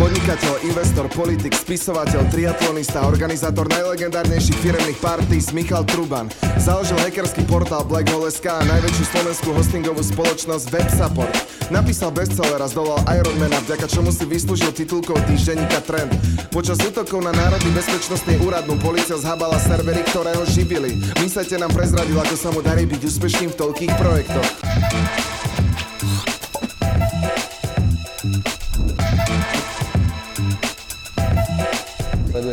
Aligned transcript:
Podnikateľ, 0.00 0.64
investor, 0.64 1.12
politik, 1.12 1.52
spisovateľ, 1.52 2.32
triatlonista, 2.32 3.04
organizátor 3.04 3.68
najlegendárnejších 3.68 4.56
firemných 4.64 4.96
partís 4.96 5.52
Michal 5.52 5.84
Truban. 5.84 6.24
Založil 6.56 6.96
hackerský 7.04 7.44
portál 7.44 7.84
BlackHole.sk 7.84 8.48
a 8.48 8.64
najväčšiu 8.64 9.04
slovenskú 9.12 9.52
hostingovú 9.52 10.00
spoločnosť 10.00 10.72
WebSupport. 10.72 11.36
Napísal 11.68 12.16
bestseller 12.16 12.64
a 12.64 12.68
zdolal 12.72 13.04
Ironmana, 13.12 13.60
vďaka 13.68 13.92
čomu 13.92 14.08
si 14.08 14.24
vyslúžil 14.24 14.72
titulkou 14.72 15.20
týždenníka 15.28 15.84
Trend. 15.84 16.16
Počas 16.48 16.80
útokov 16.80 17.20
na 17.20 17.36
Národný 17.36 17.68
bezpečnostný 17.76 18.40
úrad 18.40 18.64
mu 18.64 18.80
policia 18.80 19.20
zhabala 19.20 19.60
servery, 19.60 20.00
ktoré 20.08 20.32
ho 20.32 20.48
živili. 20.48 20.96
Myslete 21.20 21.60
nám 21.60 21.76
prezradil, 21.76 22.16
ako 22.16 22.36
sa 22.40 22.48
mu 22.48 22.64
darí 22.64 22.88
byť 22.88 23.04
úspešným 23.04 23.52
v 23.52 23.58
toľkých 23.68 23.92
projektoch. 24.00 24.48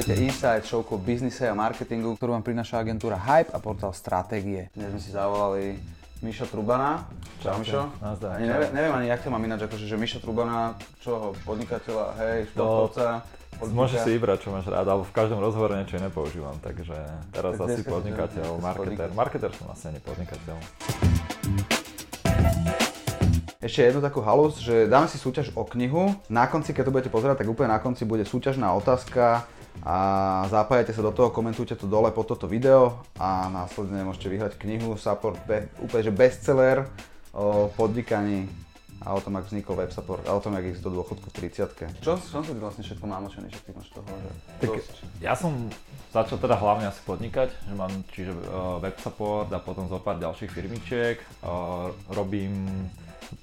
Sledujete 0.07 0.31
Inside, 0.31 0.63
showku 0.63 0.95
o 0.95 0.99
biznise 1.03 1.43
a 1.43 1.51
marketingu, 1.51 2.15
ktorú 2.15 2.31
vám 2.31 2.39
prináša 2.39 2.79
agentúra 2.79 3.19
Hype 3.19 3.51
a 3.51 3.59
portál 3.59 3.91
Stratégie. 3.91 4.71
Dnes 4.71 4.95
sme 4.95 5.01
si 5.03 5.11
zavolali 5.11 5.75
Mišo 6.23 6.47
Trubana. 6.47 7.03
Čau 7.43 7.59
Mišo. 7.59 7.91
Nazdar. 7.99 8.39
Ani 8.39 8.47
neviem, 8.47 8.71
neviem 8.71 8.93
ani, 8.95 9.11
jak 9.11 9.19
to 9.19 9.27
mám 9.27 9.43
ináč, 9.43 9.67
akože, 9.67 9.83
že 9.83 9.99
Mišo 9.99 10.23
Trubana, 10.23 10.79
čo, 11.03 11.35
podnikateľa, 11.43 12.23
hej, 12.23 12.47
športovca. 12.55 13.27
Môžeš 13.67 14.07
si 14.07 14.09
vybrať, 14.15 14.47
čo 14.47 14.55
máš 14.55 14.71
rád, 14.71 14.87
alebo 14.87 15.03
v 15.03 15.11
každom 15.11 15.43
rozhovore 15.43 15.75
niečo 15.75 15.99
iné 15.99 16.07
používam, 16.07 16.55
takže 16.63 16.95
teraz 17.35 17.59
Tak 17.59 17.67
asi 17.67 17.83
podnikateľ, 17.83 18.63
marketer. 18.63 19.11
Marketer 19.11 19.51
som 19.59 19.67
asi 19.75 19.91
ani 19.91 19.99
podnikateľ. 19.99 20.55
Ešte 23.59 23.83
jednu 23.83 23.99
takú 23.99 24.23
halus, 24.23 24.55
že 24.63 24.87
dáme 24.87 25.11
si 25.11 25.19
súťaž 25.19 25.51
o 25.51 25.67
knihu. 25.67 26.15
Na 26.31 26.47
konci, 26.47 26.71
keď 26.71 26.87
to 26.87 26.93
budete 26.95 27.11
pozerať, 27.11 27.43
tak 27.43 27.51
úplne 27.51 27.75
na 27.75 27.83
konci 27.83 28.07
bude 28.07 28.23
súťažná 28.23 28.71
otázka 28.71 29.43
a 29.83 29.97
zapájate 30.49 30.93
sa 30.93 31.05
do 31.05 31.11
toho, 31.13 31.29
komentujte 31.29 31.77
to 31.77 31.89
dole 31.89 32.09
pod 32.13 32.29
toto 32.29 32.49
video 32.49 33.01
a 33.17 33.49
následne 33.49 34.01
môžete 34.05 34.27
vyhrať 34.31 34.53
knihu 34.61 34.97
Support, 34.97 35.41
be, 35.45 35.69
úplne 35.81 36.03
že 36.07 36.13
bestseller 36.13 36.77
o 37.33 37.69
podnikaní 37.77 38.49
a 39.05 39.13
o 39.13 39.21
tom, 39.21 39.37
ako 39.37 39.47
vznikol 39.53 39.75
web 39.77 39.91
support 39.93 40.25
a 40.25 40.33
o 40.33 40.41
tom, 40.41 40.57
jak 40.57 40.73
ísť 40.73 40.81
do 40.81 40.99
dôchodku 40.99 41.29
v 41.29 41.53
30 41.53 42.01
Čo, 42.01 42.17
čo 42.17 42.37
si 42.41 42.51
vlastne 42.57 42.81
všetko 42.81 43.05
namočený, 43.05 43.47
že 43.53 43.61
ty 43.61 43.69
máš 43.77 43.93
toho, 43.93 44.09
že 44.09 44.29
Tak 44.57 44.69
dosť. 44.73 44.95
ja 45.21 45.33
som 45.37 45.53
začal 46.09 46.41
teda 46.41 46.57
hlavne 46.57 46.89
asi 46.89 47.01
podnikať, 47.05 47.53
že 47.53 47.73
mám 47.77 47.93
čiže 48.09 48.33
uh, 48.33 48.81
web 48.81 48.97
support 48.97 49.53
a 49.53 49.61
potom 49.61 49.85
zo 49.85 50.01
pár 50.01 50.17
ďalších 50.17 50.49
firmičiek. 50.49 51.21
Uh, 51.45 51.93
robím 52.09 52.89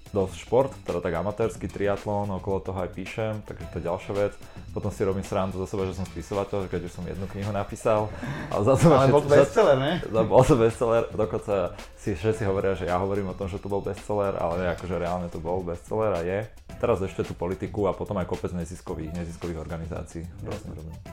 dosť 0.07 0.37
šport, 0.39 0.71
teda 0.81 0.99
tak 0.99 1.11
amatérsky 1.13 1.67
triatlon, 1.67 2.31
okolo 2.33 2.63
toho 2.63 2.79
aj 2.79 2.91
píšem, 2.91 3.43
takže 3.43 3.67
to 3.67 3.77
je 3.77 3.85
ďalšia 3.85 4.13
vec. 4.15 4.33
Potom 4.71 4.89
si 4.89 5.03
robím 5.03 5.23
srandu 5.23 5.57
zo 5.57 5.67
seba, 5.67 5.85
že 5.85 5.93
som 5.93 6.05
spisovateľ, 6.05 6.67
keďže 6.67 6.91
som 6.93 7.03
jednu 7.03 7.27
knihu 7.27 7.51
napísal. 7.51 8.07
Ale, 8.49 8.63
za 8.63 8.75
to 8.75 8.87
Ale 8.89 9.09
bol 9.09 9.19
to 9.19 9.27
všetci- 9.27 9.39
bestseller, 9.41 9.77
ne? 9.77 9.93
za- 10.01 10.23
Bol 10.25 10.41
to 10.41 10.55
bestseller, 10.57 11.05
dokonca 11.11 11.55
si 11.95 12.11
všetci 12.13 12.43
hovoria, 12.45 12.73
že 12.73 12.85
ja 12.85 12.97
hovorím 12.97 13.29
o 13.29 13.37
tom, 13.37 13.47
že 13.47 13.57
to 13.57 13.67
bol 13.67 13.81
bestseller, 13.81 14.35
ale 14.35 14.53
nie, 14.57 14.69
akože 14.71 14.95
reálne 14.95 15.27
to 15.27 15.39
bol 15.39 15.61
bestseller 15.61 16.13
a 16.13 16.23
je. 16.23 16.39
Teraz 16.75 16.99
ešte 17.01 17.23
tú 17.23 17.33
politiku 17.33 17.85
a 17.85 17.93
potom 17.93 18.15
aj 18.15 18.27
kopec 18.27 18.51
neziskových, 18.53 19.15
neziskových 19.15 19.59
organizácií. 19.59 20.23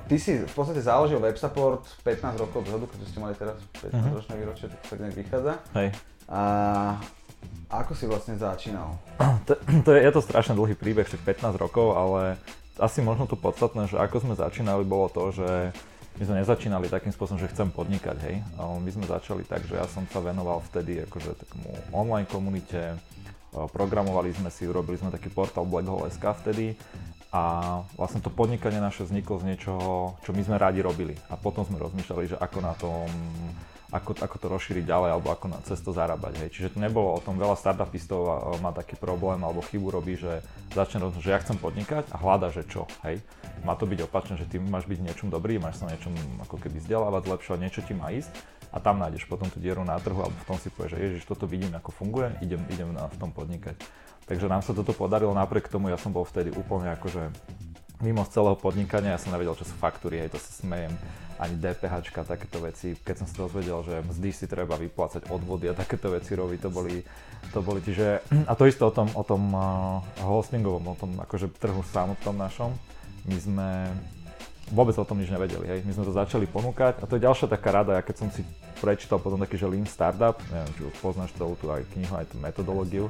Ty 0.04 0.16
si 0.16 0.38
v 0.38 0.52
podstate 0.52 0.80
založil 0.80 1.18
WebSupport 1.18 1.82
15 2.02 2.38
rokov 2.38 2.64
dozadu, 2.64 2.86
keďže 2.86 3.08
ste 3.08 3.20
mali 3.20 3.34
teraz 3.34 3.56
15 3.80 3.98
Mhm. 4.04 4.14
ročné 4.14 4.34
výročie, 4.36 4.66
tak 4.68 4.80
to 4.80 4.88
tak 4.88 5.00
nejak 5.00 5.16
vychádza. 5.18 5.54
Hej. 5.74 5.90
A 6.28 6.42
ako 7.72 7.96
si 7.96 8.06
vlastne 8.06 8.36
začínal? 8.36 9.00
To, 9.48 9.58
to 9.88 9.90
je, 9.96 10.00
je 10.06 10.12
to 10.14 10.22
strašne 10.22 10.54
dlhý 10.54 10.78
príbeh, 10.78 11.08
však 11.08 11.42
15 11.42 11.58
rokov, 11.58 11.98
ale 11.98 12.38
asi 12.78 13.02
možno 13.02 13.26
to 13.26 13.40
podstatné, 13.40 13.90
že 13.90 13.98
ako 13.98 14.28
sme 14.28 14.34
začínali, 14.38 14.86
bolo 14.86 15.10
to, 15.10 15.34
že 15.34 15.74
my 16.20 16.24
sme 16.28 16.40
nezačínali 16.44 16.92
takým 16.92 17.16
spôsobom, 17.16 17.40
že 17.40 17.50
chcem 17.50 17.72
podnikať, 17.72 18.18
hej. 18.28 18.36
My 18.60 18.90
sme 18.92 19.08
začali 19.08 19.48
tak, 19.48 19.64
že 19.64 19.80
ja 19.80 19.88
som 19.88 20.04
sa 20.12 20.20
venoval 20.20 20.60
vtedy 20.70 21.02
akože 21.08 21.40
takému 21.40 21.96
online 21.96 22.28
komunite, 22.28 23.00
programovali 23.52 24.36
sme 24.36 24.52
si, 24.52 24.68
urobili 24.68 25.00
sme 25.00 25.12
taký 25.12 25.32
portál 25.32 25.68
BlackHole.sk 25.68 26.24
vtedy 26.44 26.76
a 27.32 27.80
vlastne 27.96 28.20
to 28.20 28.28
podnikanie 28.28 28.84
naše 28.84 29.08
vzniklo 29.08 29.40
z 29.40 29.56
niečoho, 29.56 30.20
čo 30.20 30.36
my 30.36 30.44
sme 30.44 30.60
radi 30.60 30.84
robili. 30.84 31.16
A 31.32 31.40
potom 31.40 31.64
sme 31.64 31.80
rozmýšľali, 31.80 32.36
že 32.36 32.40
ako 32.40 32.58
na 32.60 32.74
tom 32.76 33.08
ako, 33.92 34.16
ako 34.24 34.36
to 34.40 34.48
rozšíriť 34.48 34.88
ďalej 34.88 35.10
alebo 35.12 35.30
ako 35.36 35.46
na 35.52 35.60
cesto 35.68 35.92
zarábať. 35.92 36.40
Hej. 36.40 36.50
Čiže 36.56 36.68
to 36.74 36.78
nebolo 36.80 37.12
o 37.12 37.20
tom, 37.20 37.36
veľa 37.36 37.60
startupistov 37.60 38.24
má 38.64 38.72
taký 38.72 38.96
problém 38.96 39.44
alebo 39.44 39.60
chybu 39.60 39.88
robí, 39.92 40.16
že 40.16 40.40
začne 40.72 41.04
rozmýšľať, 41.04 41.28
že 41.28 41.34
ja 41.36 41.44
chcem 41.44 41.58
podnikať 41.60 42.08
a 42.10 42.16
hľada, 42.16 42.56
že 42.56 42.64
čo. 42.64 42.88
Hej. 43.04 43.20
Má 43.68 43.76
to 43.76 43.84
byť 43.84 44.00
opačne, 44.08 44.40
že 44.40 44.48
ty 44.48 44.64
máš 44.64 44.88
byť 44.88 45.00
niečom 45.04 45.28
dobrý, 45.28 45.60
máš 45.60 45.84
sa 45.84 45.92
niečom 45.92 46.16
ako 46.48 46.56
keby 46.56 46.80
vzdelávať, 46.80 47.22
zlepšovať, 47.28 47.60
niečo 47.60 47.82
ti 47.84 47.92
má 47.92 48.10
ísť 48.16 48.32
a 48.72 48.80
tam 48.80 49.04
nájdeš 49.04 49.28
potom 49.28 49.52
tú 49.52 49.60
dieru 49.60 49.84
na 49.84 50.00
trhu 50.00 50.24
alebo 50.24 50.40
v 50.40 50.48
tom 50.48 50.58
si 50.58 50.72
povieš, 50.72 50.96
že 50.96 51.00
ježiš, 51.04 51.24
toto 51.28 51.44
vidím, 51.44 51.76
ako 51.76 51.92
funguje, 51.92 52.32
idem, 52.40 52.64
idem 52.72 52.96
na, 52.96 53.12
v 53.12 53.20
tom 53.20 53.36
podnikať. 53.36 53.76
Takže 54.24 54.48
nám 54.48 54.64
sa 54.64 54.72
toto 54.72 54.96
podarilo, 54.96 55.36
napriek 55.36 55.68
tomu 55.68 55.92
ja 55.92 56.00
som 56.00 56.16
bol 56.16 56.24
vtedy 56.24 56.56
úplne 56.56 56.96
akože 56.96 57.36
mimo 58.00 58.24
z 58.24 58.34
celého 58.34 58.56
podnikania, 58.56 59.14
ja 59.14 59.22
som 59.22 59.36
nevedel, 59.36 59.54
čo 59.60 59.68
sú 59.68 59.76
faktúry, 59.78 60.24
hej, 60.24 60.34
to 60.34 60.40
sa 60.40 60.64
smejem, 60.64 60.96
ani 61.42 61.58
DPH, 61.58 62.14
takéto 62.14 62.62
veci. 62.62 62.94
Keď 62.94 63.16
som 63.18 63.28
sa 63.28 63.36
dozvedel, 63.50 63.82
že 63.82 64.06
mzdy 64.06 64.30
si 64.30 64.46
treba 64.46 64.78
vyplácať 64.78 65.34
odvody 65.34 65.66
a 65.68 65.74
takéto 65.74 66.14
veci 66.14 66.38
robiť, 66.38 66.60
to 66.62 66.70
boli, 66.70 67.02
to 67.50 67.60
boli 67.66 67.82
čiže, 67.82 68.22
a 68.50 68.54
to 68.54 68.70
isté 68.70 68.86
o 68.86 68.94
tom, 68.94 69.10
o 69.18 69.24
tom 69.26 69.44
uh, 69.58 70.06
hostingovom, 70.22 70.94
o 70.94 70.96
tom 70.96 71.18
akože 71.18 71.50
trhu 71.58 71.82
samotnom 71.90 72.38
našom. 72.38 72.70
My 73.26 73.38
sme 73.42 73.70
vôbec 74.70 74.94
o 74.96 75.06
tom 75.06 75.18
nič 75.18 75.34
nevedeli, 75.34 75.66
hej. 75.68 75.80
My 75.84 75.92
sme 75.98 76.06
to 76.08 76.14
začali 76.14 76.46
ponúkať 76.46 77.02
a 77.02 77.10
to 77.10 77.18
je 77.18 77.26
ďalšia 77.26 77.50
taká 77.50 77.74
rada, 77.74 77.98
ja 77.98 78.06
keď 78.06 78.16
som 78.22 78.30
si 78.30 78.46
prečítal 78.80 79.18
potom 79.18 79.42
taký, 79.42 79.58
že 79.58 79.68
Lean 79.68 79.90
Startup, 79.90 80.38
neviem, 80.48 80.72
či 80.78 80.82
už 80.88 80.96
poznáš 81.02 81.34
celú 81.36 81.58
tú 81.60 81.70
aj 81.74 81.86
knihu, 81.98 82.14
aj 82.16 82.32
tú 82.32 82.38
metodológiu, 82.40 83.06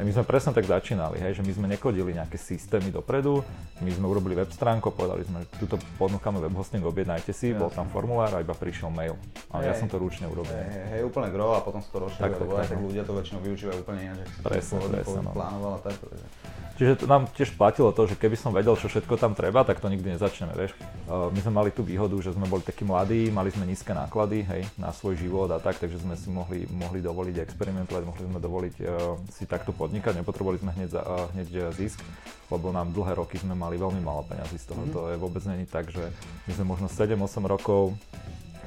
my 0.00 0.08
sme 0.08 0.24
presne 0.24 0.56
tak 0.56 0.64
začínali, 0.64 1.20
hej, 1.20 1.36
že 1.36 1.42
my 1.44 1.52
sme 1.52 1.66
nekodili 1.68 2.16
nejaké 2.16 2.40
systémy 2.40 2.88
dopredu, 2.88 3.44
my 3.84 3.90
sme 3.92 4.08
urobili 4.08 4.32
web 4.32 4.48
stránku, 4.48 4.88
povedali 4.88 5.20
sme, 5.28 5.44
že 5.44 5.48
túto 5.60 5.76
ponúkame 6.00 6.40
web 6.40 6.56
hosting, 6.56 6.80
objednajte 6.80 7.36
si, 7.36 7.52
bol 7.52 7.68
tam 7.68 7.92
formulár 7.92 8.32
a 8.32 8.40
iba 8.40 8.56
prišiel 8.56 8.88
mail. 8.88 9.20
A 9.52 9.60
ja 9.60 9.76
Hej. 9.76 9.84
som 9.84 9.86
to 9.92 10.00
ručne 10.00 10.24
urobil. 10.32 10.48
Hej, 10.48 10.64
hej, 10.64 10.86
hej, 10.96 11.02
úplne 11.04 11.28
gro 11.28 11.52
a 11.52 11.60
potom 11.60 11.84
sa 11.84 11.92
to 11.92 12.08
rozšíruje, 12.08 12.24
Tak, 12.24 12.32
tak, 12.40 12.48
tak, 12.48 12.68
tak 12.72 12.78
no. 12.80 12.88
ľudia 12.88 13.04
to 13.04 13.12
väčšinou 13.12 13.40
využívajú 13.44 13.78
úplne 13.84 14.00
ináč, 14.08 14.28
ako 14.40 14.60
si 14.64 14.72
to 14.72 14.88
presne, 14.88 15.20
no. 15.20 15.30
plánoval 15.36 15.72
a 15.76 15.80
tak. 15.84 15.94
takže- 16.00 16.71
Čiže 16.82 16.98
to 16.98 17.06
nám 17.06 17.30
tiež 17.30 17.54
platilo 17.54 17.94
to, 17.94 18.10
že 18.10 18.18
keby 18.18 18.34
som 18.34 18.50
vedel, 18.50 18.74
čo 18.74 18.90
všetko 18.90 19.14
tam 19.14 19.38
treba, 19.38 19.62
tak 19.62 19.78
to 19.78 19.86
nikdy 19.86 20.18
nezačneme, 20.18 20.50
vieš. 20.50 20.74
My 21.06 21.38
sme 21.38 21.54
mali 21.54 21.70
tú 21.70 21.86
výhodu, 21.86 22.18
že 22.18 22.34
sme 22.34 22.50
boli 22.50 22.58
takí 22.66 22.82
mladí, 22.82 23.30
mali 23.30 23.54
sme 23.54 23.70
nízke 23.70 23.94
náklady, 23.94 24.42
hej, 24.42 24.66
na 24.74 24.90
svoj 24.90 25.14
život 25.14 25.46
a 25.54 25.62
tak, 25.62 25.78
takže 25.78 26.02
sme 26.02 26.18
si 26.18 26.26
mohli, 26.26 26.66
mohli 26.74 26.98
dovoliť 26.98 27.38
experimentovať, 27.38 28.02
mohli 28.02 28.22
sme 28.26 28.42
dovoliť 28.42 28.74
uh, 28.82 29.14
si 29.30 29.46
takto 29.46 29.70
podnikať, 29.70 30.26
nepotrebovali 30.26 30.58
sme 30.58 30.74
hneď, 30.74 30.88
za, 30.90 31.06
uh, 31.06 31.30
hneď 31.38 31.48
uh, 31.54 31.62
zisk, 31.70 32.02
lebo 32.50 32.74
nám 32.74 32.90
dlhé 32.90 33.14
roky 33.14 33.38
sme 33.38 33.54
mali 33.54 33.78
veľmi 33.78 34.02
málo 34.02 34.26
peňazí 34.26 34.58
z 34.58 34.74
toho. 34.74 34.82
To 34.90 35.00
je 35.14 35.22
vôbec 35.22 35.46
není 35.46 35.70
tak, 35.70 35.86
že 35.86 36.02
my 36.50 36.52
sme 36.58 36.66
možno 36.66 36.90
7-8 36.90 37.46
rokov 37.46 37.94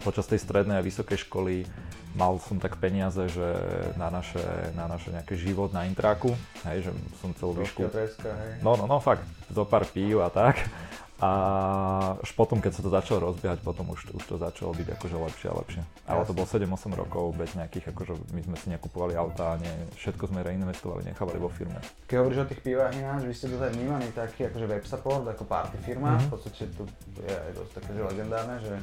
počas 0.07 0.23
tej 0.23 0.39
strednej 0.39 0.79
a 0.79 0.87
vysokej 0.87 1.27
školy 1.27 1.67
mal 2.15 2.39
som 2.39 2.57
tak 2.57 2.79
peniaze, 2.79 3.27
že 3.27 3.47
na 3.99 4.07
naše, 4.07 4.41
na 4.73 4.87
naše 4.87 5.11
nejaký 5.11 5.35
život 5.35 5.75
na 5.75 5.83
intraku, 5.83 6.31
hej, 6.63 6.87
že 6.87 6.91
som 7.19 7.35
celú 7.35 7.59
výšku... 7.59 7.91
No, 8.63 8.79
no, 8.79 8.87
no, 8.87 8.97
fakt, 9.03 9.27
zo 9.51 9.67
pár 9.67 9.83
pív 9.85 10.23
a 10.23 10.31
tak. 10.31 10.63
A 11.15 11.31
až 12.19 12.35
potom, 12.35 12.59
keď 12.59 12.75
sa 12.75 12.81
to 12.83 12.91
začalo 12.91 13.31
rozbiehať, 13.31 13.63
potom 13.63 13.87
už, 13.87 14.11
už 14.19 14.23
to 14.27 14.35
začalo 14.35 14.75
byť 14.75 14.99
akože 14.99 15.15
lepšie 15.15 15.47
a 15.47 15.55
lepšie. 15.55 15.81
Ale 16.11 16.27
to 16.27 16.35
bolo 16.35 16.43
7-8 16.43 16.91
rokov 16.91 17.31
bez 17.39 17.55
nejakých, 17.55 17.95
akože 17.95 18.35
my 18.35 18.41
sme 18.43 18.57
si 18.59 18.67
nekupovali 18.75 19.15
auta, 19.15 19.55
nie, 19.55 19.71
všetko 19.95 20.27
sme 20.27 20.43
reinvestovali, 20.43 21.07
nechávali 21.07 21.39
vo 21.39 21.47
firme. 21.47 21.79
Keď 22.11 22.19
hovoríš 22.19 22.43
o 22.43 22.49
tých 22.51 22.61
pivách 22.67 22.99
ináč, 22.99 23.31
vy 23.31 23.31
ste 23.31 23.47
dosť 23.47 23.79
vnímaní 23.79 24.11
taký 24.11 24.51
akože 24.51 24.65
web 24.67 24.83
support, 24.83 25.23
ako 25.23 25.43
party 25.47 25.77
firma, 25.87 26.19
v 26.19 26.27
podstate 26.35 26.67
to 26.75 26.83
je 27.23 27.35
dosť 27.55 27.71
také 27.79 27.89
že 27.95 28.01
legendárne, 28.03 28.55
že 28.59 28.75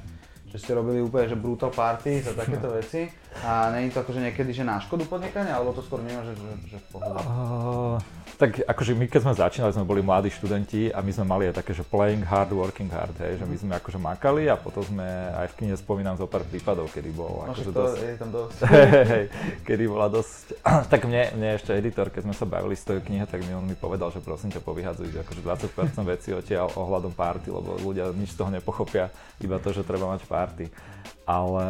že 0.52 0.60
ste 0.60 0.76
robili 0.76 1.00
úplne 1.00 1.32
že 1.32 1.36
brutal 1.40 1.72
party 1.72 2.20
a 2.28 2.36
takéto 2.36 2.68
veci 2.78 3.08
a 3.40 3.72
není 3.72 3.88
to 3.88 4.04
akože 4.04 4.20
niekedy 4.20 4.52
že 4.52 4.68
na 4.68 4.76
škodu 4.76 5.08
podnikania, 5.08 5.56
alebo 5.56 5.72
to 5.72 5.80
skôr 5.80 6.04
vnímaš, 6.04 6.30
že, 6.30 6.34
že, 6.36 6.76
že 6.76 6.78
v 6.78 6.86
pohode? 6.92 7.16
Uh, 7.24 7.96
tak 8.36 8.60
akože 8.60 8.92
my 8.92 9.08
keď 9.08 9.20
sme 9.24 9.32
začínali, 9.32 9.72
sme 9.72 9.88
boli 9.88 10.04
mladí 10.04 10.28
študenti 10.28 10.92
a 10.92 11.00
my 11.00 11.12
sme 11.14 11.24
mali 11.24 11.48
aj 11.48 11.64
také, 11.64 11.72
že 11.72 11.86
playing 11.86 12.26
hard, 12.26 12.52
working 12.52 12.92
hard, 12.92 13.16
hej, 13.24 13.40
že 13.40 13.46
my 13.48 13.56
sme 13.56 13.72
akože 13.80 13.96
makali 13.96 14.52
a 14.52 14.60
potom 14.60 14.84
sme 14.84 15.06
aj 15.32 15.48
v 15.54 15.56
knihe 15.62 15.74
spomínam 15.80 16.20
zo 16.20 16.28
pár 16.28 16.44
prípadov, 16.44 16.92
kedy 16.92 17.08
bolo 17.14 17.48
No 17.48 17.56
akože 17.56 17.70
to 17.70 17.72
dosť... 17.72 17.96
je 18.02 18.16
tam 18.20 18.30
dosť. 18.34 18.58
Hej, 18.68 19.04
hej, 19.14 19.24
kedy 19.64 19.84
bola 19.88 20.06
dosť... 20.12 20.44
tak 20.92 21.00
mne, 21.08 21.22
mne 21.38 21.48
ešte 21.56 21.70
editor, 21.72 22.12
keď 22.12 22.22
sme 22.28 22.34
sa 22.34 22.44
bavili 22.44 22.74
z 22.76 22.84
tej 22.84 22.98
knihy, 23.00 23.24
tak 23.24 23.40
mi 23.46 23.54
on 23.56 23.64
mi 23.64 23.78
povedal, 23.78 24.12
že 24.12 24.20
prosím 24.20 24.52
ťa 24.52 24.60
povyhadzuj 24.60 25.08
akože 25.22 25.40
20% 25.40 26.12
vecí 26.12 26.28
odtiaľ 26.36 26.68
ohľadom 26.76 27.16
party, 27.16 27.48
lebo 27.48 27.80
ľudia 27.80 28.10
nič 28.12 28.34
z 28.34 28.42
toho 28.42 28.50
nepochopia, 28.50 29.08
iba 29.40 29.56
to, 29.62 29.70
že 29.70 29.86
treba 29.86 30.10
mať 30.10 30.26
party 30.26 30.41
party. 30.42 30.66
Ale 31.22 31.64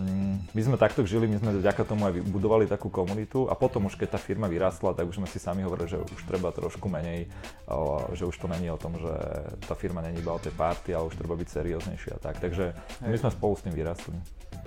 mm, 0.00 0.56
my 0.56 0.60
sme 0.64 0.76
takto 0.80 1.04
žili, 1.04 1.28
my 1.28 1.36
sme 1.36 1.60
vďaka 1.60 1.84
tomu 1.84 2.08
aj 2.08 2.24
budovali 2.24 2.64
takú 2.64 2.88
komunitu 2.88 3.44
a 3.44 3.52
potom 3.52 3.84
už 3.84 4.00
keď 4.00 4.16
tá 4.16 4.20
firma 4.20 4.48
vyrastla, 4.48 4.96
tak 4.96 5.04
už 5.04 5.20
sme 5.20 5.28
si 5.28 5.36
sami 5.36 5.60
hovorili, 5.60 5.92
že 5.92 6.00
už 6.00 6.24
treba 6.24 6.48
trošku 6.56 6.88
menej, 6.88 7.28
že 8.16 8.24
už 8.24 8.32
to 8.40 8.48
není 8.48 8.72
o 8.72 8.80
tom, 8.80 8.96
že 8.96 9.12
tá 9.68 9.76
firma 9.76 10.00
není 10.00 10.24
iba 10.24 10.32
o 10.32 10.40
tej 10.40 10.56
party, 10.56 10.96
ale 10.96 11.04
už 11.04 11.20
treba 11.20 11.36
byť 11.36 11.48
serióznejšia 11.52 12.12
a 12.16 12.20
tak. 12.32 12.40
Takže 12.40 12.72
my 13.04 13.16
sme 13.20 13.28
spolu 13.28 13.60
s 13.60 13.64
tým 13.68 13.76
vyrastli. 13.76 14.16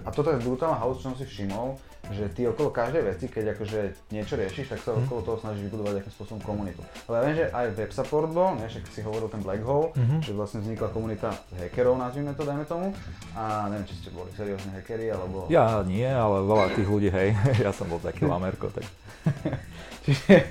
A 0.06 0.14
toto 0.14 0.30
je 0.30 0.38
brutálna 0.38 0.78
halus, 0.78 1.02
čo 1.02 1.10
som 1.10 1.18
si 1.18 1.26
všimol, 1.26 1.82
že 2.12 2.30
ty 2.31 2.48
okolo 2.48 2.69
každej 2.69 3.04
veci, 3.16 3.25
keď 3.31 3.58
akože 3.58 3.80
niečo 4.12 4.36
riešiš, 4.36 4.75
tak 4.75 4.80
sa 4.84 4.94
mm. 4.94 5.08
okolo 5.08 5.19
toho 5.24 5.38
snažíš 5.42 5.72
vybudovať 5.72 5.94
akým 6.04 6.13
spôsobom 6.13 6.42
komunitu. 6.44 6.81
Ale 7.08 7.16
ja 7.18 7.24
viem, 7.25 7.38
že 7.40 7.46
aj 7.52 7.66
web 7.75 7.92
support 7.92 8.30
bol, 8.30 8.50
ne, 8.60 8.68
však 8.68 8.84
si 8.92 9.02
hovoril 9.02 9.28
ten 9.31 9.42
Black 9.42 9.63
Hole, 9.63 9.96
mm-hmm. 9.96 10.19
že 10.19 10.31
vlastne 10.36 10.60
vznikla 10.63 10.88
komunita 10.92 11.30
hackerov, 11.56 11.96
nazvime 11.96 12.31
to, 12.36 12.44
dajme 12.44 12.66
tomu. 12.68 12.88
A 13.34 13.72
neviem, 13.72 13.88
či 13.88 13.96
ste 14.00 14.10
boli 14.12 14.30
seriózne 14.36 14.72
hackeri, 14.75 15.08
alebo... 15.10 15.48
Ja 15.48 15.81
nie, 15.81 16.08
ale 16.08 16.44
veľa 16.44 16.66
tých 16.75 16.88
ľudí, 16.88 17.10
hej, 17.10 17.34
ja 17.66 17.72
som 17.72 17.88
bol 17.88 18.00
taký 18.04 18.28
lamerko, 18.28 18.69
tak... 18.69 18.86
Čiže 20.06 20.50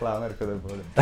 lamerko 0.00 0.42
to 0.48 0.54
bude. 0.64 0.84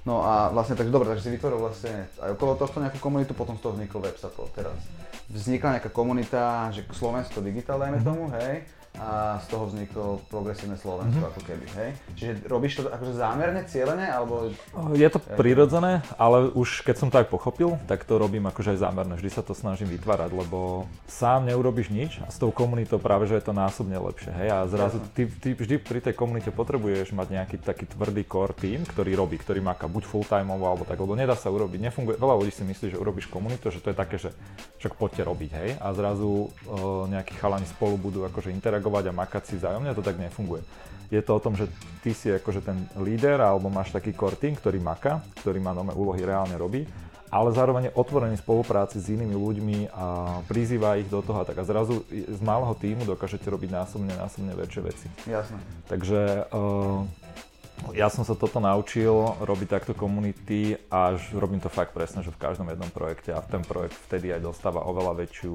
No 0.00 0.24
a 0.24 0.48
vlastne, 0.48 0.80
takže 0.80 0.88
dobre, 0.88 1.12
takže 1.12 1.28
si 1.28 1.34
vytvoril 1.36 1.60
vlastne 1.60 2.08
aj 2.24 2.32
okolo 2.32 2.56
tohto 2.56 2.80
nejakú 2.80 2.96
komunitu, 3.04 3.36
potom 3.36 3.60
z 3.60 3.68
toho 3.68 3.76
vznikol 3.76 4.00
web 4.00 4.16
support 4.16 4.48
teraz. 4.56 4.80
Vznikla 5.28 5.76
nejaká 5.76 5.92
komunita, 5.92 6.72
že 6.72 6.88
Slovensko 6.88 7.44
Digital, 7.44 7.76
dajme 7.76 8.00
mhm. 8.00 8.06
tomu, 8.08 8.24
hej, 8.40 8.64
a 8.98 9.38
z 9.38 9.46
toho 9.54 9.64
vzniklo 9.70 10.18
progresívne 10.28 10.74
Slovensko 10.74 11.22
mm-hmm. 11.22 11.32
ako 11.32 11.40
keby, 11.46 11.66
hej? 11.78 11.90
Čiže 12.18 12.32
robíš 12.50 12.72
to 12.82 12.90
akože 12.90 13.14
zámerne, 13.14 13.62
cieľene, 13.70 14.10
alebo... 14.10 14.50
Je 14.92 15.08
to 15.08 15.22
prirodzené, 15.38 16.02
ale 16.18 16.50
už 16.50 16.82
keď 16.82 16.96
som 16.98 17.08
to 17.08 17.22
tak 17.22 17.30
pochopil, 17.30 17.78
tak 17.86 18.02
to 18.02 18.18
robím 18.18 18.50
akože 18.50 18.74
aj 18.74 18.82
zámerne, 18.82 19.14
vždy 19.14 19.30
sa 19.30 19.46
to 19.46 19.54
snažím 19.54 19.94
vytvárať, 19.94 20.34
lebo 20.34 20.90
sám 21.06 21.46
neurobiš 21.46 21.88
nič 21.88 22.18
a 22.20 22.28
s 22.28 22.36
tou 22.42 22.50
komunitou 22.50 22.98
práve, 22.98 23.30
že 23.30 23.38
je 23.38 23.46
to 23.46 23.54
násobne 23.54 23.94
lepšie, 23.94 24.34
hej? 24.34 24.48
A 24.50 24.66
zrazu 24.66 24.98
ty, 25.14 25.30
ty 25.30 25.54
vždy 25.54 25.78
pri 25.78 26.02
tej 26.02 26.14
komunite 26.18 26.50
potrebuješ 26.50 27.14
mať 27.14 27.40
nejaký 27.40 27.56
taký 27.62 27.86
tvrdý 27.86 28.26
core 28.26 28.58
team, 28.58 28.82
ktorý 28.84 29.14
robí, 29.14 29.38
ktorý 29.38 29.62
máka 29.62 29.86
buď 29.86 30.02
full 30.02 30.26
time 30.26 30.50
alebo 30.50 30.82
tak, 30.82 30.98
lebo 30.98 31.14
nedá 31.14 31.38
sa 31.38 31.48
urobiť, 31.48 31.78
nefunguje, 31.88 32.18
veľa 32.18 32.34
ľudí 32.36 32.52
si 32.52 32.66
myslí, 32.66 32.92
že 32.92 33.00
urobíš 33.00 33.30
komunitu, 33.30 33.70
že 33.70 33.80
to 33.80 33.94
je 33.94 33.96
také, 33.96 34.18
že 34.18 34.34
však 34.82 34.98
poďte 34.98 35.22
robiť, 35.24 35.50
hej? 35.56 35.70
A 35.78 35.94
zrazu 35.94 36.50
uh, 36.50 37.06
nejakí 37.08 37.38
chalani 37.38 37.64
spolu 37.64 37.96
budú 37.96 38.26
akože 38.26 38.52
interagovať 38.52 38.79
reagovať 38.80 39.12
a 39.12 39.18
makať 39.20 39.42
si 39.44 39.54
vzájomne, 39.60 39.92
to 39.92 40.00
tak 40.00 40.16
nefunguje. 40.16 40.64
Je 41.12 41.20
to 41.20 41.36
o 41.36 41.42
tom, 41.42 41.52
že 41.52 41.68
ty 42.00 42.16
si 42.16 42.32
akože 42.32 42.64
ten 42.64 42.88
líder 42.96 43.36
alebo 43.44 43.68
máš 43.68 43.92
taký 43.92 44.16
core 44.16 44.40
team, 44.40 44.56
ktorý 44.56 44.80
maka, 44.80 45.20
ktorý 45.44 45.60
má 45.60 45.76
nové 45.76 45.92
úlohy 45.92 46.24
reálne 46.24 46.56
robí, 46.56 46.88
ale 47.30 47.54
zároveň 47.54 47.90
je 47.90 47.96
otvorený 47.98 48.36
spolupráci 48.40 48.98
s 48.98 49.06
inými 49.12 49.36
ľuďmi 49.38 49.78
a 49.94 50.38
prizýva 50.50 50.98
ich 50.98 51.06
do 51.06 51.22
toho 51.22 51.42
a 51.42 51.46
tak. 51.46 51.62
A 51.62 51.68
zrazu 51.68 52.02
z 52.10 52.40
malého 52.42 52.74
týmu 52.74 53.06
dokážete 53.06 53.46
robiť 53.46 53.70
násobne, 53.70 54.14
násobne 54.18 54.50
väčšie 54.56 54.80
veci. 54.82 55.06
Jasné. 55.30 55.58
Takže 55.86 56.50
uh, 56.50 57.06
ja 58.00 58.08
som 58.08 58.24
sa 58.24 58.32
toto 58.32 58.64
naučil 58.64 59.12
robiť 59.44 59.68
takto 59.68 59.92
komunity 59.92 60.80
a 60.88 61.20
robím 61.36 61.60
to 61.60 61.68
fakt 61.68 61.92
presne, 61.92 62.24
že 62.24 62.32
v 62.32 62.40
každom 62.40 62.72
jednom 62.72 62.88
projekte 62.88 63.36
a 63.36 63.44
ten 63.44 63.60
projekt 63.60 63.92
vtedy 64.08 64.32
aj 64.32 64.40
dostáva 64.40 64.88
oveľa 64.88 65.20
väčšiu 65.20 65.52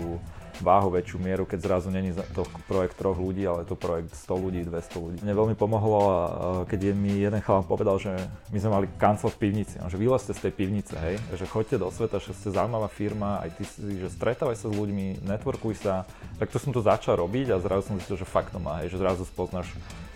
váhu, 0.61 0.93
väčšiu 0.93 1.17
mieru, 1.17 1.43
keď 1.49 1.59
zrazu 1.65 1.89
není 1.89 2.13
to 2.13 2.45
projekt 2.69 3.01
troch 3.01 3.17
ľudí, 3.17 3.49
ale 3.49 3.65
je 3.65 3.73
to 3.73 3.77
projekt 3.81 4.13
100 4.13 4.45
ľudí, 4.45 4.61
200 4.61 5.03
ľudí. 5.03 5.17
Mne 5.25 5.33
veľmi 5.33 5.55
pomohlo, 5.57 5.99
keď 6.69 6.93
mi 6.93 7.17
jeden 7.17 7.41
chalán 7.41 7.65
povedal, 7.65 7.97
že 7.97 8.13
my 8.53 8.57
sme 8.61 8.71
mali 8.71 8.87
kancel 9.01 9.33
v 9.33 9.41
pivnici, 9.41 9.81
že 9.81 9.97
vylezte 9.97 10.37
z 10.37 10.45
tej 10.45 10.53
pivnice, 10.53 10.93
hej, 11.01 11.17
že 11.33 11.49
choďte 11.49 11.81
do 11.81 11.89
sveta, 11.89 12.21
že 12.21 12.37
ste 12.37 12.53
zaujímavá 12.53 12.87
firma, 12.93 13.41
aj 13.41 13.49
ty 13.57 13.63
si, 13.65 13.97
že 13.97 14.13
stretávaj 14.13 14.55
sa 14.55 14.69
s 14.69 14.77
ľuďmi, 14.77 15.25
networkuj 15.25 15.81
sa, 15.81 16.05
tak 16.37 16.53
to 16.53 16.61
som 16.61 16.69
to 16.69 16.85
začal 16.85 17.17
robiť 17.17 17.51
a 17.51 17.59
zrazu 17.59 17.89
som 17.89 17.97
zistil, 17.97 18.21
že 18.21 18.29
fakt 18.29 18.53
to 18.53 18.61
má, 18.61 18.85
hej, 18.85 18.93
že 18.93 19.01
zrazu 19.01 19.25
spoznáš 19.25 19.67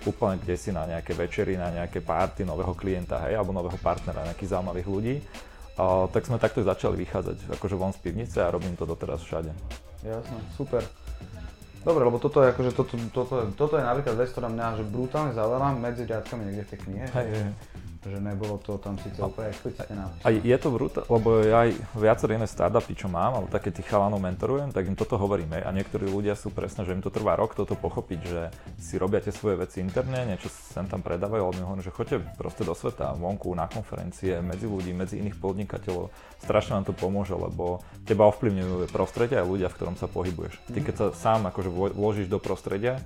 úplne 0.08 0.40
kde 0.40 0.56
si 0.56 0.70
na 0.72 0.88
nejaké 0.88 1.12
večery, 1.12 1.60
na 1.60 1.74
nejaké 1.74 2.00
párty 2.00 2.48
nového 2.48 2.72
klienta, 2.76 3.20
hej, 3.28 3.36
alebo 3.36 3.52
nového 3.52 3.76
partnera, 3.82 4.28
nejakých 4.28 4.56
zaujímavých 4.56 4.88
ľudí. 4.88 5.16
Uh, 5.80 6.12
tak 6.12 6.28
sme 6.28 6.36
takto 6.36 6.60
začali 6.60 7.00
vychádzať 7.00 7.56
akože 7.56 7.76
von 7.80 7.96
z 7.96 8.00
pivnice 8.04 8.44
a 8.44 8.52
robím 8.52 8.76
to 8.76 8.84
doteraz 8.84 9.24
všade. 9.24 9.52
Jasné, 10.04 10.40
super. 10.56 10.84
Dobre, 11.80 12.04
lebo 12.04 12.20
toto 12.20 12.44
je, 12.44 12.52
akože, 12.52 12.76
toto, 12.76 13.00
toto, 13.16 13.48
toto 13.56 13.74
je 13.80 13.84
napríklad 13.88 14.20
vec, 14.20 14.28
ktorá 14.36 14.52
mňa 14.52 14.84
že 14.84 14.84
brutálne 14.84 15.32
zaujala 15.32 15.72
medzi 15.80 16.04
riadkami 16.04 16.52
niekde 16.52 16.64
v 16.68 16.70
tej 16.76 16.80
knihe. 16.84 17.06
Hej, 17.16 17.28
hej 17.32 17.52
že 18.00 18.16
nebolo 18.24 18.56
to 18.64 18.80
tam 18.80 18.96
síce 18.96 19.20
úplne 19.20 19.52
explicitne 19.52 19.96
napísané. 20.00 20.24
A 20.24 20.30
je 20.32 20.58
to 20.60 20.70
brutál, 20.72 21.04
lebo 21.12 21.44
ja 21.44 21.68
aj 21.68 21.72
viaceré 22.00 22.40
iné 22.40 22.48
startupy, 22.48 22.96
čo 22.96 23.12
mám, 23.12 23.36
alebo 23.36 23.52
také 23.52 23.76
tých 23.76 23.92
chalanov 23.92 24.24
mentorujem, 24.24 24.72
tak 24.72 24.88
im 24.88 24.96
toto 24.96 25.20
hovoríme. 25.20 25.60
A 25.60 25.70
niektorí 25.76 26.08
ľudia 26.08 26.40
sú 26.40 26.56
presne, 26.56 26.88
že 26.88 26.96
im 26.96 27.04
to 27.04 27.12
trvá 27.12 27.36
rok 27.36 27.60
toto 27.60 27.76
pochopiť, 27.76 28.20
že 28.24 28.42
si 28.80 28.96
robia 28.96 29.20
tie 29.20 29.36
svoje 29.36 29.60
veci 29.60 29.84
interne, 29.84 30.24
niečo 30.24 30.48
sem 30.48 30.88
tam 30.88 31.04
predávajú, 31.04 31.42
ale 31.44 31.56
mi 31.60 31.64
hovorím, 31.68 31.84
že 31.84 31.92
choďte 31.92 32.18
proste 32.40 32.64
do 32.64 32.72
sveta, 32.72 33.20
vonku, 33.20 33.52
na 33.52 33.68
konferencie, 33.68 34.40
medzi 34.40 34.64
ľudí, 34.64 34.96
medzi 34.96 35.20
iných 35.20 35.36
podnikateľov. 35.36 36.08
Strašne 36.40 36.80
nám 36.80 36.88
to 36.88 36.96
pomôže, 36.96 37.36
lebo 37.36 37.84
teba 38.08 38.32
ovplyvňujú 38.32 38.88
prostredie 38.96 39.36
a 39.36 39.44
ľudia, 39.44 39.68
v 39.68 39.76
ktorom 39.76 40.00
sa 40.00 40.08
pohybuješ. 40.08 40.56
Ty 40.72 40.80
keď 40.80 40.96
sa 40.96 41.06
sám 41.12 41.52
akože 41.52 41.68
vložíš 41.92 42.32
do 42.32 42.40
prostredia, 42.40 43.04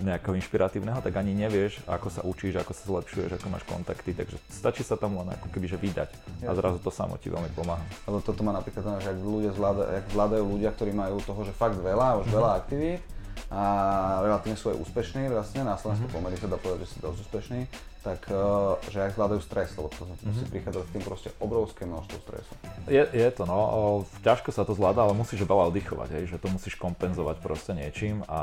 nejakého 0.00 0.34
inšpiratívneho, 0.40 1.04
tak 1.04 1.12
ani 1.20 1.36
nevieš, 1.36 1.84
ako 1.84 2.08
sa 2.08 2.24
učíš, 2.24 2.64
ako 2.64 2.72
sa 2.72 2.82
zlepšuješ, 2.88 3.30
ako 3.36 3.46
máš 3.52 3.64
kontakty, 3.68 4.16
takže 4.16 4.40
stačí 4.48 4.80
sa 4.80 4.96
tam 4.96 5.20
len 5.20 5.28
ako 5.36 5.52
keby 5.52 5.68
že 5.68 5.76
vydať 5.76 6.10
a 6.48 6.52
zrazu 6.56 6.80
to 6.80 6.88
samo 6.88 7.20
ti 7.20 7.28
veľmi 7.28 7.52
pomáha. 7.52 7.84
Lebo 8.08 8.24
toto 8.24 8.40
má 8.40 8.56
napríklad, 8.56 9.04
že 9.04 9.12
ak 9.12 9.18
ľudia 9.20 9.52
zvládajú, 9.52 9.88
ak 10.00 10.06
vládajú 10.16 10.44
ľudia, 10.48 10.70
ktorí 10.72 10.92
majú 10.96 11.20
toho, 11.20 11.44
že 11.44 11.52
fakt 11.52 11.76
veľa, 11.76 12.24
už 12.24 12.32
mm-hmm. 12.32 12.38
veľa 12.40 12.50
aktivít, 12.56 13.02
a 13.48 13.62
relatívne 14.20 14.60
sú 14.60 14.68
aj 14.72 14.76
úspešní 14.76 15.32
vlastne, 15.32 15.64
na 15.64 15.76
Slovensku 15.80 16.04
mm-hmm. 16.08 16.20
pomery 16.20 16.36
sa 16.36 16.48
dá 16.52 16.58
povedať, 16.60 16.84
že 16.84 16.90
sú 16.92 16.98
dosť 17.00 17.18
úspešní, 17.28 17.60
tak 18.02 18.30
uh, 18.30 18.78
že 18.88 19.10
aj 19.10 19.18
zvládajú 19.18 19.40
stres, 19.42 19.74
lebo 19.74 19.90
to 19.90 20.06
mm-hmm. 20.06 20.26
musí 20.30 20.44
prichádzať 20.48 20.82
s 20.86 20.90
tým 20.94 21.04
proste 21.04 21.28
obrovské 21.42 21.82
množstvo 21.84 22.16
stresu. 22.22 22.52
Je, 22.86 23.02
je 23.02 23.28
to 23.34 23.42
no, 23.44 23.58
ťažko 24.22 24.50
sa 24.54 24.62
to 24.62 24.72
zvláda, 24.72 25.02
ale 25.02 25.18
musíš 25.18 25.42
veľa 25.42 25.68
oddychovať, 25.74 26.08
hej, 26.14 26.24
že 26.30 26.36
to 26.38 26.48
musíš 26.48 26.74
kompenzovať 26.78 27.36
proste 27.42 27.74
niečím 27.74 28.22
a 28.30 28.40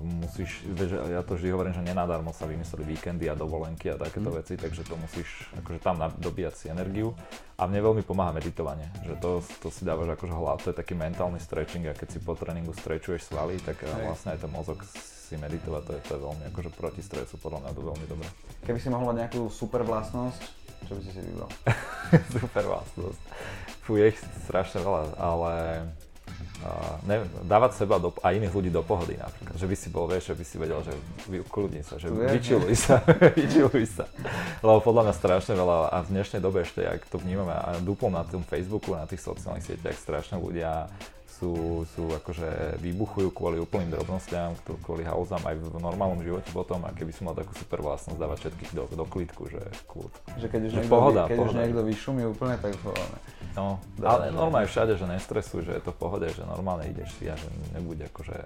musíš, 0.00 0.62
vieš, 0.64 1.02
ja 1.02 1.20
to 1.26 1.34
vždy 1.34 1.48
hovorím, 1.50 1.74
že 1.74 1.82
nenadarmo 1.82 2.30
sa 2.30 2.46
vymysleli 2.46 2.94
víkendy 2.94 3.26
a 3.26 3.34
dovolenky 3.34 3.90
a 3.90 3.98
takéto 3.98 4.30
mm. 4.30 4.36
veci, 4.38 4.54
takže 4.56 4.86
to 4.86 4.94
musíš 4.96 5.28
akože 5.60 5.78
tam 5.82 5.98
dobíjať 6.22 6.54
si 6.54 6.66
energiu 6.70 7.12
a 7.58 7.68
mne 7.68 7.78
veľmi 7.78 8.02
pomáha 8.02 8.34
meditovanie, 8.34 8.90
že 9.06 9.14
to, 9.22 9.38
to 9.62 9.68
si 9.70 9.86
dávaš 9.86 10.18
akože 10.18 10.34
hlav, 10.34 10.58
to 10.58 10.74
je 10.74 10.76
taký 10.76 10.98
mentálny 10.98 11.38
stretching 11.38 11.86
a 11.86 11.94
keď 11.94 12.08
si 12.16 12.18
po 12.18 12.34
tréningu 12.34 12.74
strečuješ 12.74 13.30
svaly, 13.30 13.62
tak 13.62 13.82
eh, 13.82 13.90
hej. 13.90 14.02
vlastne 14.08 14.34
aj 14.34 14.40
ten 14.42 14.50
mozog 14.50 14.78
si 15.32 15.40
meditovať, 15.40 15.82
to 15.88 15.92
je, 15.96 16.00
to 16.04 16.12
je 16.12 16.20
veľmi 16.20 16.44
akože 16.52 16.70
proti 16.76 17.00
stresu, 17.00 17.40
podľa 17.40 17.64
mňa 17.64 17.70
to 17.72 17.80
veľmi 17.80 18.04
dobré. 18.04 18.28
Keby 18.68 18.76
si 18.76 18.92
mohol 18.92 19.08
mať 19.08 19.16
nejakú 19.24 19.48
super 19.48 19.80
vlastnosť, 19.80 20.40
čo 20.84 20.92
by 20.92 21.00
si 21.00 21.10
si 21.16 21.20
vybral? 21.24 21.48
super 22.36 22.64
vlastnosť. 22.68 23.20
Fú, 23.80 23.96
je 23.96 24.12
ich 24.12 24.20
strašne 24.44 24.84
veľa, 24.84 25.16
ale 25.16 25.52
ne, 27.06 27.26
dávať 27.46 27.84
seba 27.84 27.98
do, 27.98 28.14
a 28.22 28.30
iných 28.34 28.54
ľudí 28.54 28.70
do 28.70 28.82
pohody 28.86 29.18
napríklad. 29.18 29.54
Že 29.58 29.66
by 29.66 29.76
si 29.76 29.88
bol, 29.90 30.06
vieš, 30.06 30.32
že 30.32 30.34
by 30.38 30.44
si 30.46 30.56
vedel, 30.58 30.80
že 30.86 30.92
ukludni 31.42 31.82
sa, 31.82 31.98
že 31.98 32.08
vyčiluj 32.08 32.74
sa, 32.78 33.02
vyčiluj 33.38 33.84
sa. 33.90 34.04
Lebo 34.62 34.78
podľa 34.80 35.10
mňa 35.10 35.14
strašne 35.16 35.54
veľa 35.58 35.90
a 35.90 35.96
v 36.06 36.08
dnešnej 36.14 36.40
dobe 36.40 36.62
ešte, 36.62 36.86
ak 36.86 37.02
to 37.10 37.18
vnímame 37.18 37.52
a 37.52 37.78
dúpom 37.82 38.10
na 38.12 38.22
tom 38.22 38.46
Facebooku, 38.46 38.94
na 38.94 39.06
tých 39.10 39.22
sociálnych 39.22 39.66
sieťach, 39.66 39.98
strašne 39.98 40.38
ľudia 40.38 40.86
sú, 41.42 41.82
sú 41.98 42.06
akože 42.22 42.78
vybuchujú 42.78 43.34
kvôli 43.34 43.58
úplným 43.58 43.90
drobnostiam, 43.90 44.54
kvôli 44.86 45.02
hauzám 45.02 45.42
aj 45.42 45.58
v 45.58 45.74
normálnom 45.82 46.22
živote 46.22 46.46
potom 46.54 46.78
a 46.86 46.94
keby 46.94 47.10
som 47.10 47.26
mal 47.26 47.34
takú 47.34 47.50
super 47.58 47.82
vlastnosť 47.82 48.14
dávať 48.14 48.38
všetkých 48.46 48.70
do, 48.78 48.86
do 48.94 49.02
klidku, 49.10 49.50
že 49.50 49.58
kľud. 49.90 50.12
Že 50.38 50.46
keď 50.46 50.60
už, 50.62 50.70
že 50.70 50.80
niekto, 50.86 50.94
pohoda, 50.94 51.22
keď 51.26 51.36
pohoda. 51.42 51.50
už 51.50 51.54
niekto 51.58 51.82
vyšumí 51.82 52.22
úplne, 52.30 52.54
tak 52.62 52.78
ho... 52.86 52.94
No, 53.52 53.76
ale 54.00 54.32
normálne 54.32 54.64
všade, 54.64 54.96
že 54.96 55.04
nestresuj, 55.04 55.68
že 55.68 55.72
je 55.76 55.82
to 55.84 55.92
v 55.92 56.00
pohode, 56.00 56.26
že 56.28 56.40
normálne 56.44 56.88
ideš 56.88 57.12
si 57.20 57.28
a 57.28 57.36
že 57.36 57.48
nebuď 57.76 58.08
akože 58.08 58.38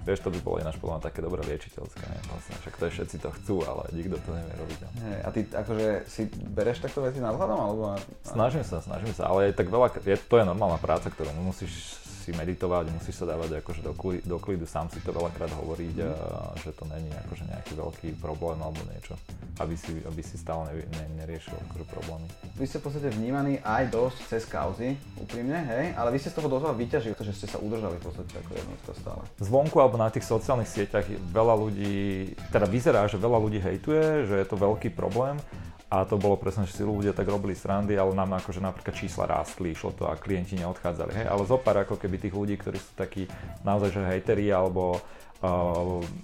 Vieš, 0.00 0.24
to 0.24 0.32
by 0.32 0.40
bolo 0.40 0.56
ináč 0.64 0.80
podľa 0.80 1.12
také 1.12 1.20
dobré 1.20 1.44
liečiteľské, 1.44 2.04
ne? 2.08 2.18
Vlastne, 2.32 2.56
však 2.64 2.74
to 2.80 2.84
je 2.88 2.92
všetci 2.96 3.16
to 3.20 3.28
chcú, 3.36 3.56
ale 3.68 3.84
nikto 3.92 4.16
to 4.24 4.32
nevie 4.32 4.54
robiť. 4.56 4.78
Ne? 4.80 4.90
Hey, 4.96 5.20
a 5.20 5.28
ty 5.28 5.40
akože 5.44 5.88
si 6.08 6.22
bereš 6.32 6.80
takto 6.80 7.04
veci 7.04 7.20
nadhľadom, 7.20 7.58
alebo... 7.60 7.84
Snažím 8.24 8.64
sa, 8.64 8.80
snažím 8.80 9.12
sa, 9.12 9.28
ale 9.28 9.52
je 9.52 9.60
tak 9.60 9.68
veľa, 9.68 9.92
je, 10.00 10.16
to 10.16 10.34
je 10.40 10.44
normálna 10.48 10.80
práca, 10.80 11.12
ktorú 11.12 11.36
musíš 11.44 12.00
si 12.20 12.36
meditovať, 12.36 12.92
musíš 12.92 13.24
sa 13.24 13.32
dávať 13.32 13.64
akože 13.64 13.80
do, 13.80 13.96
kli, 13.96 14.20
do 14.20 14.36
klidu, 14.36 14.68
sám 14.68 14.92
si 14.92 15.00
to 15.00 15.16
veľakrát 15.16 15.48
hovoriť, 15.56 15.96
mm. 15.96 16.04
a, 16.04 16.52
že 16.60 16.76
to 16.76 16.84
není 16.84 17.08
akože 17.26 17.48
nejaký 17.48 17.72
veľký 17.80 18.08
problém 18.20 18.60
alebo 18.60 18.84
niečo, 18.92 19.16
aby 19.56 19.74
si, 19.74 20.04
aby 20.04 20.20
si 20.20 20.36
stále 20.36 20.68
ne, 20.68 20.84
ne, 20.84 21.04
neriešil 21.24 21.56
akože 21.56 21.84
problémy. 21.88 22.28
Vy 22.60 22.64
ste 22.68 22.78
v 22.78 22.84
podstate 22.84 23.08
vnímaní 23.08 23.64
aj 23.64 23.88
dosť 23.88 24.18
cez 24.28 24.42
kauzy, 24.44 25.00
úprimne, 25.16 25.64
hej, 25.64 25.96
ale 25.96 26.12
vy 26.12 26.18
ste 26.20 26.28
z 26.28 26.36
toho 26.36 26.52
dosť 26.52 26.76
vyťažili, 26.76 27.14
že 27.16 27.32
ste 27.32 27.46
sa 27.48 27.56
udržali 27.56 27.96
v 27.96 28.04
podstate 28.04 28.34
ako 28.36 28.52
jednotka 28.52 28.90
stále. 29.00 29.22
Zvonku 29.40 29.76
alebo 29.80 29.96
na 29.96 30.12
tých 30.12 30.28
sociálnych 30.28 30.68
sieťach 30.68 31.08
veľa 31.32 31.54
ľudí, 31.56 32.36
teda 32.52 32.68
vyzerá, 32.68 33.08
že 33.08 33.16
veľa 33.16 33.38
ľudí 33.40 33.58
hejtuje, 33.64 34.28
že 34.28 34.34
je 34.36 34.46
to 34.46 34.60
veľký 34.60 34.92
problém, 34.92 35.40
A 35.90 36.06
to 36.06 36.22
bolo 36.22 36.38
presne, 36.38 36.70
že 36.70 36.78
si 36.78 36.86
ľudia 36.86 37.10
tak 37.10 37.26
robili 37.26 37.58
srandy, 37.58 37.98
ale 37.98 38.14
nám 38.14 38.38
akože 38.38 38.62
napríklad 38.62 38.94
čísla 38.94 39.26
rástli, 39.26 39.74
išlo 39.74 39.90
to 39.90 40.06
a 40.06 40.14
klienti 40.14 40.54
neodchádzali. 40.54 41.12
Hej? 41.18 41.26
Ale 41.26 41.42
zopár 41.50 41.82
ako 41.82 41.98
keby 41.98 42.22
tých 42.22 42.34
ľudí, 42.38 42.54
ktorí 42.54 42.78
sú 42.78 42.94
takí 42.94 43.26
naozaj 43.66 43.98
že 43.98 44.06
hejteri 44.06 44.54
alebo 44.54 45.02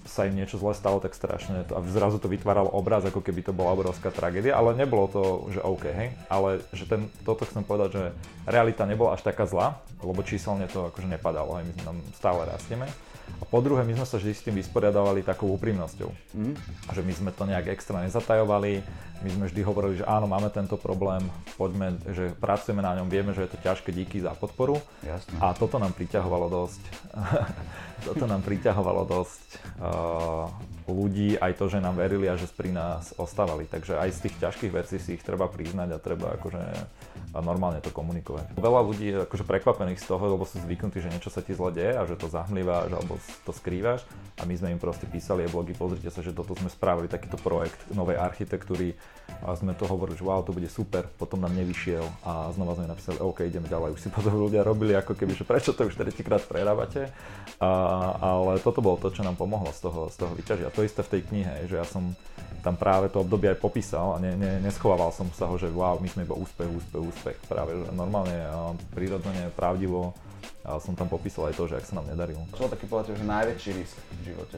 sa 0.04 0.28
im 0.28 0.36
niečo 0.36 0.60
zle 0.60 0.76
stalo, 0.76 1.00
tak 1.00 1.16
strašne 1.16 1.64
to, 1.64 1.72
a 1.72 1.80
zrazu 1.88 2.20
to 2.20 2.28
vytváralo 2.28 2.68
obraz, 2.68 3.00
ako 3.08 3.24
keby 3.24 3.40
to 3.40 3.56
bola 3.56 3.72
obrovská 3.72 4.12
tragédia, 4.12 4.52
ale 4.52 4.76
nebolo 4.76 5.08
to, 5.08 5.22
že 5.56 5.60
OK, 5.64 5.84
hej, 5.88 6.12
ale 6.28 6.60
že 6.76 6.84
ten, 6.84 7.08
toto 7.24 7.48
chcem 7.48 7.64
povedať, 7.64 7.88
že 7.96 8.04
realita 8.44 8.84
nebola 8.84 9.16
až 9.16 9.24
taká 9.24 9.48
zlá, 9.48 9.80
lebo 10.04 10.20
číselne 10.20 10.68
to 10.68 10.92
akože 10.92 11.08
nepadalo, 11.08 11.56
hej, 11.56 11.64
my 11.64 11.72
sme 11.72 11.84
tam 11.88 11.98
stále 12.12 12.44
rastieme. 12.44 12.86
A 13.40 13.44
po 13.44 13.58
druhé, 13.58 13.82
my 13.82 13.92
sme 13.98 14.06
sa 14.06 14.22
vždy 14.22 14.32
s 14.32 14.44
tým 14.46 14.54
vysporiadavali 14.54 15.26
takou 15.26 15.50
úprimnosťou. 15.58 16.08
Mm. 16.38 16.54
Že 16.94 17.02
my 17.02 17.12
sme 17.12 17.30
to 17.34 17.42
nejak 17.42 17.74
extra 17.74 17.98
nezatajovali, 18.06 18.86
my 19.24 19.28
sme 19.32 19.44
vždy 19.48 19.60
hovorili, 19.64 19.94
že 20.00 20.04
áno, 20.04 20.28
máme 20.28 20.52
tento 20.52 20.76
problém, 20.76 21.24
poďme, 21.56 21.96
že 22.12 22.36
pracujeme 22.36 22.84
na 22.84 22.92
ňom, 23.00 23.08
vieme, 23.08 23.32
že 23.32 23.48
je 23.48 23.50
to 23.56 23.58
ťažké, 23.64 23.88
díky 23.88 24.20
za 24.20 24.36
podporu. 24.36 24.76
Jasne. 25.00 25.40
A 25.40 25.56
toto 25.56 25.80
nám 25.80 25.96
priťahovalo 25.96 26.46
dosť, 26.52 26.82
toto 28.12 28.24
nám 28.28 28.44
priťahovalo 28.44 29.05
dosť 29.06 29.48
uh, 29.78 30.50
ľudí, 30.90 31.38
aj 31.38 31.58
to, 31.58 31.66
že 31.70 31.82
nám 31.82 31.98
verili 31.98 32.26
a 32.30 32.38
že 32.38 32.50
pri 32.50 32.70
nás 32.70 33.14
ostávali. 33.18 33.66
Takže 33.66 33.98
aj 33.98 34.10
z 34.14 34.18
tých 34.28 34.36
ťažkých 34.42 34.72
vecí 34.74 34.96
si 34.98 35.18
ich 35.18 35.22
treba 35.22 35.50
priznať 35.50 35.94
a 35.94 36.02
treba 36.02 36.34
akože 36.38 36.62
normálne 37.36 37.82
to 37.84 37.92
komunikovať. 37.92 38.56
Veľa 38.56 38.80
ľudí 38.86 39.12
je 39.12 39.16
akože 39.28 39.44
prekvapených 39.44 40.00
z 40.00 40.06
toho, 40.08 40.24
lebo 40.24 40.48
sú 40.48 40.62
zvyknutí, 40.62 41.02
že 41.02 41.12
niečo 41.12 41.28
sa 41.28 41.44
ti 41.44 41.52
zle 41.52 41.74
deje 41.74 41.92
a 41.98 42.02
že 42.08 42.16
to 42.16 42.30
zahmlieváš 42.30 42.90
alebo 42.96 43.20
to 43.44 43.52
skrývaš. 43.52 44.06
A 44.40 44.44
my 44.44 44.54
sme 44.56 44.72
im 44.76 44.80
proste 44.80 45.08
písali 45.08 45.44
aj 45.48 45.52
blogy, 45.52 45.72
pozrite 45.76 46.08
sa, 46.12 46.20
že 46.20 46.32
toto 46.32 46.56
sme 46.56 46.68
spravili, 46.68 47.08
takýto 47.08 47.40
projekt 47.40 47.76
novej 47.92 48.20
architektúry 48.20 48.96
a 49.44 49.52
sme 49.56 49.72
to 49.76 49.88
hovorili, 49.88 50.16
že 50.16 50.24
wow, 50.24 50.40
to 50.44 50.52
bude 50.52 50.68
super, 50.68 51.08
potom 51.18 51.40
nám 51.40 51.56
nevyšiel 51.56 52.04
a 52.24 52.52
znova 52.52 52.76
sme 52.76 52.88
napísali, 52.88 53.20
OK, 53.20 53.48
ideme 53.48 53.68
ďalej. 53.68 53.96
Už 53.96 54.00
si 54.00 54.08
potom 54.08 54.32
ľudia 54.36 54.64
robili 54.64 54.96
ako 54.96 55.16
keby, 55.16 55.36
že 55.36 55.44
prečo 55.44 55.72
to 55.72 55.88
už 55.88 55.96
tretíkrát 55.96 56.44
prerábate. 56.44 57.12
A, 57.60 57.70
ale 58.20 58.60
toto 58.60 58.84
bolo 58.96 59.12
to, 59.12 59.20
čo 59.20 59.28
nám 59.28 59.36
pomohlo 59.36 59.68
z 59.76 59.84
toho, 59.84 60.08
z 60.08 60.16
toho 60.16 60.32
vyťažiť. 60.32 60.64
A 60.64 60.72
to 60.72 60.80
isté 60.80 61.04
v 61.04 61.12
tej 61.12 61.22
knihe, 61.28 61.68
že 61.68 61.76
ja 61.76 61.84
som 61.84 62.16
tam 62.64 62.80
práve 62.80 63.12
to 63.12 63.20
obdobie 63.20 63.52
aj 63.52 63.60
popísal 63.60 64.16
a 64.16 64.18
ne, 64.18 64.32
ne, 64.32 64.56
neschovával 64.64 65.12
som 65.12 65.28
sa 65.36 65.44
ho, 65.44 65.54
že 65.60 65.68
wow, 65.68 66.00
my 66.00 66.08
sme 66.08 66.24
iba 66.24 66.32
úspech, 66.32 66.66
úspech, 66.66 67.02
úspech. 67.12 67.36
Práve, 67.44 67.76
že 67.76 67.92
normálne, 67.92 68.34
prirodzene, 68.96 69.52
pravdivo 69.52 70.16
a 70.64 70.80
som 70.80 70.96
tam 70.96 71.12
popísal 71.12 71.52
aj 71.52 71.54
to, 71.60 71.68
že 71.68 71.76
ak 71.78 71.84
sa 71.84 72.00
nám 72.00 72.08
nedarilo. 72.08 72.40
Čo 72.56 72.66
bol 72.66 72.72
taký 72.72 72.86
povedať, 72.88 73.20
že 73.20 73.28
najväčší 73.28 73.70
risk 73.76 73.96
v 74.00 74.22
živote? 74.32 74.56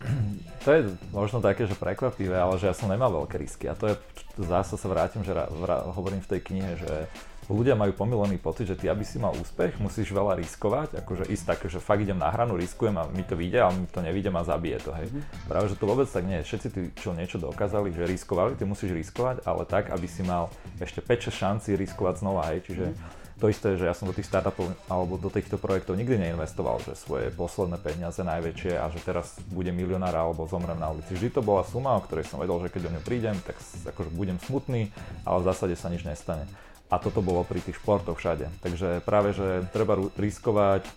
To 0.66 0.74
je 0.74 0.90
možno 1.14 1.38
také, 1.38 1.64
že 1.64 1.78
prekvapivé, 1.78 2.34
ale 2.34 2.58
že 2.58 2.68
ja 2.68 2.74
som 2.74 2.90
nemal 2.90 3.08
veľké 3.08 3.38
risky 3.38 3.70
a 3.70 3.78
to 3.78 3.88
je, 3.88 3.94
zase 4.36 4.74
sa 4.74 4.88
vrátim, 4.90 5.22
že 5.22 5.32
vra, 5.32 5.86
hovorím 5.94 6.20
v 6.20 6.30
tej 6.34 6.40
knihe, 6.44 6.72
že 6.76 7.08
ľudia 7.48 7.74
majú 7.74 7.96
pomilený 7.96 8.36
pocit, 8.36 8.68
že 8.68 8.76
ty, 8.76 8.92
aby 8.92 9.02
si 9.02 9.16
mal 9.16 9.32
úspech, 9.32 9.80
musíš 9.80 10.12
veľa 10.12 10.36
riskovať, 10.36 11.00
akože 11.00 11.32
ísť 11.32 11.44
tak, 11.48 11.60
že 11.66 11.80
fakt 11.80 12.04
idem 12.04 12.20
na 12.20 12.28
hranu, 12.28 12.60
riskujem 12.60 12.94
a 13.00 13.08
mi 13.08 13.24
to 13.24 13.34
vyjde, 13.34 13.58
ale 13.58 13.72
mi 13.84 13.88
to 13.88 14.00
nevíde 14.04 14.28
a 14.28 14.44
zabije 14.44 14.78
to, 14.84 14.92
hej. 14.92 15.08
Mm-hmm. 15.08 15.48
Práve, 15.48 15.66
že 15.72 15.76
to 15.80 15.84
vôbec 15.88 16.08
tak 16.08 16.24
nie 16.28 16.38
je. 16.40 16.46
Všetci 16.46 16.68
tí, 16.68 16.80
čo 17.00 17.16
niečo 17.16 17.40
dokázali, 17.40 17.90
že 17.96 18.04
riskovali, 18.04 18.60
ty 18.60 18.68
musíš 18.68 18.92
riskovať, 18.92 19.48
ale 19.48 19.64
tak, 19.64 19.88
aby 19.88 20.04
si 20.04 20.20
mal 20.20 20.52
ešte 20.78 21.00
5-6 21.00 21.32
šanci 21.32 21.68
riskovať 21.80 22.14
znova, 22.20 22.52
hej. 22.52 22.60
Čiže 22.68 22.86
mm-hmm 22.92 23.26
to 23.38 23.46
isté, 23.46 23.78
že 23.78 23.86
ja 23.86 23.94
som 23.94 24.10
do 24.10 24.14
tých 24.14 24.26
startupov 24.26 24.74
alebo 24.90 25.14
do 25.14 25.30
týchto 25.30 25.62
projektov 25.62 25.94
nikdy 25.94 26.18
neinvestoval, 26.18 26.82
že 26.82 26.98
svoje 26.98 27.30
posledné 27.30 27.78
peniaze 27.78 28.18
najväčšie 28.18 28.74
a 28.74 28.90
že 28.90 28.98
teraz 28.98 29.38
budem 29.54 29.78
milionár 29.78 30.10
alebo 30.10 30.50
zomrem 30.50 30.74
na 30.74 30.90
ulici. 30.90 31.14
Vždy 31.14 31.38
to 31.38 31.40
bola 31.46 31.62
suma, 31.62 31.94
o 31.94 32.02
ktorej 32.02 32.26
som 32.26 32.42
vedel, 32.42 32.58
že 32.66 32.74
keď 32.74 32.90
o 32.90 32.94
ňu 32.98 33.02
prídem, 33.06 33.38
tak 33.46 33.54
akože 33.94 34.10
budem 34.10 34.42
smutný, 34.42 34.90
ale 35.22 35.38
v 35.38 35.46
zásade 35.54 35.78
sa 35.78 35.86
nič 35.86 36.02
nestane 36.02 36.50
a 36.88 36.96
toto 36.96 37.20
bolo 37.20 37.44
pri 37.44 37.60
tých 37.60 37.76
športoch 37.76 38.16
všade. 38.16 38.48
Takže 38.64 39.04
práve, 39.04 39.36
že 39.36 39.68
treba 39.72 40.00
riskovať 40.16 40.88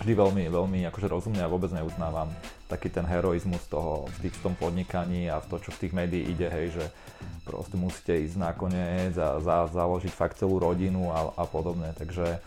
vždy 0.00 0.12
veľmi, 0.16 0.44
veľmi 0.48 0.78
akože 0.90 1.06
rozumne 1.06 1.44
a 1.44 1.52
vôbec 1.52 1.70
neuznávam 1.70 2.32
taký 2.66 2.88
ten 2.88 3.02
heroizmus 3.02 3.66
toho 3.66 4.06
v, 4.18 4.26
tých, 4.26 4.34
v 4.38 4.42
tom 4.46 4.54
podnikaní 4.54 5.26
a 5.26 5.42
v 5.42 5.46
to, 5.50 5.56
čo 5.58 5.70
v 5.74 5.80
tých 5.86 5.92
médií 5.94 6.22
ide, 6.30 6.46
hej, 6.46 6.66
že 6.78 6.84
proste 7.42 7.74
musíte 7.74 8.14
ísť 8.14 8.38
nakoniec 8.38 9.14
a 9.18 9.42
za, 9.42 9.66
založiť 9.70 10.12
fakt 10.14 10.38
celú 10.38 10.62
rodinu 10.62 11.10
a, 11.10 11.34
a 11.34 11.44
podobne. 11.50 11.90
Takže 11.98 12.38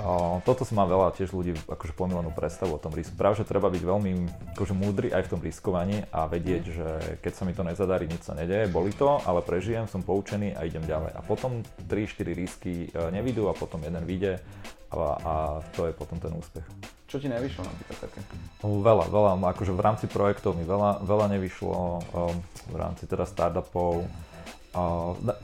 O, 0.00 0.40
toto 0.48 0.64
si 0.64 0.72
má 0.72 0.88
veľa 0.88 1.12
tiež 1.12 1.36
ľudí 1.36 1.52
akože 1.68 1.92
pomilenú 1.92 2.32
predstavu 2.32 2.76
o 2.76 2.80
tom 2.80 2.96
risku. 2.96 3.12
Práve, 3.12 3.36
že 3.36 3.44
treba 3.44 3.68
byť 3.68 3.82
veľmi 3.84 4.10
akože 4.56 4.72
múdry 4.72 5.12
aj 5.12 5.28
v 5.28 5.30
tom 5.36 5.40
riskovaní 5.44 6.08
a 6.08 6.24
vedieť, 6.24 6.62
že 6.64 6.88
keď 7.20 7.32
sa 7.36 7.44
mi 7.44 7.52
to 7.52 7.60
nezadarí, 7.60 8.08
nič 8.08 8.24
sa 8.24 8.32
nedeje, 8.32 8.72
boli 8.72 8.96
to, 8.96 9.20
ale 9.28 9.44
prežijem, 9.44 9.84
som 9.84 10.00
poučený 10.00 10.56
a 10.56 10.64
idem 10.64 10.80
ďalej. 10.88 11.12
A 11.12 11.20
potom 11.20 11.60
3-4 11.84 12.32
risky 12.32 12.88
e, 12.88 13.12
nevidú 13.12 13.52
a 13.52 13.54
potom 13.54 13.84
jeden 13.84 14.00
vyjde 14.08 14.40
a, 14.92 14.96
a 15.20 15.34
to 15.76 15.88
je 15.88 15.92
potom 15.92 16.16
ten 16.16 16.32
úspech. 16.32 16.64
Čo 17.12 17.20
ti 17.20 17.28
nevyšlo 17.28 17.60
napríklad 17.60 17.98
také? 18.08 18.20
Veľa, 18.64 19.04
veľa, 19.12 19.32
akože 19.52 19.76
v 19.76 19.84
rámci 19.84 20.08
projektov 20.08 20.56
mi 20.56 20.64
veľa, 20.64 21.04
veľa 21.04 21.26
nevyšlo, 21.36 21.76
um, 21.76 22.36
v 22.72 22.76
rámci 22.76 23.04
teda 23.04 23.28
startupov, 23.28 24.08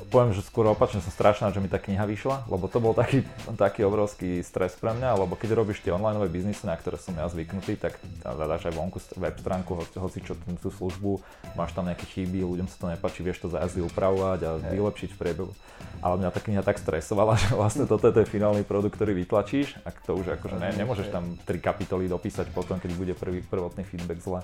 Poviem, 0.09 0.33
že 0.33 0.41
skôr 0.41 0.65
opačne 0.73 1.05
som 1.05 1.13
strašná, 1.13 1.53
že 1.53 1.61
mi 1.61 1.69
tá 1.69 1.77
kniha 1.77 2.09
vyšla, 2.09 2.49
lebo 2.49 2.65
to 2.65 2.81
bol 2.81 2.97
taký, 2.97 3.29
taký 3.61 3.85
obrovský 3.85 4.41
stres 4.41 4.73
pre 4.81 4.97
mňa, 4.97 5.21
lebo 5.21 5.37
keď 5.37 5.53
robíš 5.53 5.85
tie 5.85 5.93
online 5.93 6.17
biznisy, 6.33 6.65
na 6.65 6.73
ktoré 6.73 6.97
som 6.97 7.13
ja 7.13 7.29
zvyknutý, 7.29 7.77
tak 7.77 8.01
zadáš 8.25 8.73
aj 8.73 8.75
vonku 8.75 8.97
web 9.21 9.37
stránku, 9.37 9.77
hoci, 9.77 9.97
hoci 10.01 10.19
čo 10.25 10.33
tú 10.65 10.73
službu, 10.73 11.21
máš 11.61 11.77
tam 11.77 11.85
nejaké 11.85 12.09
chyby, 12.09 12.41
ľuďom 12.41 12.73
sa 12.73 12.77
to 12.81 12.87
nepáči, 12.89 13.21
vieš 13.21 13.45
to 13.45 13.53
za 13.53 13.61
jazdy 13.61 13.85
upravovať 13.85 14.41
a 14.49 14.51
hey. 14.65 14.81
vylepšiť 14.81 15.11
v 15.13 15.21
priebehu. 15.21 15.53
Ale 16.01 16.15
mňa 16.25 16.31
tá 16.33 16.41
kniha 16.41 16.63
tak 16.65 16.81
stresovala, 16.81 17.37
že 17.43 17.53
vlastne 17.53 17.85
toto 17.85 18.09
je 18.09 18.17
ten 18.17 18.25
finálny 18.25 18.65
produkt, 18.65 18.97
ktorý 18.97 19.13
vytlačíš 19.13 19.77
a 19.85 19.93
to 19.93 20.17
už 20.17 20.41
akože 20.41 20.57
ne, 20.57 20.73
nemôžeš 20.73 21.13
tam 21.13 21.37
tri 21.45 21.61
kapitoly 21.61 22.09
dopísať 22.09 22.49
potom, 22.57 22.81
keď 22.81 22.97
bude 22.97 23.13
prvý 23.13 23.45
prvotný 23.45 23.85
feedback 23.85 24.25
zle. 24.25 24.41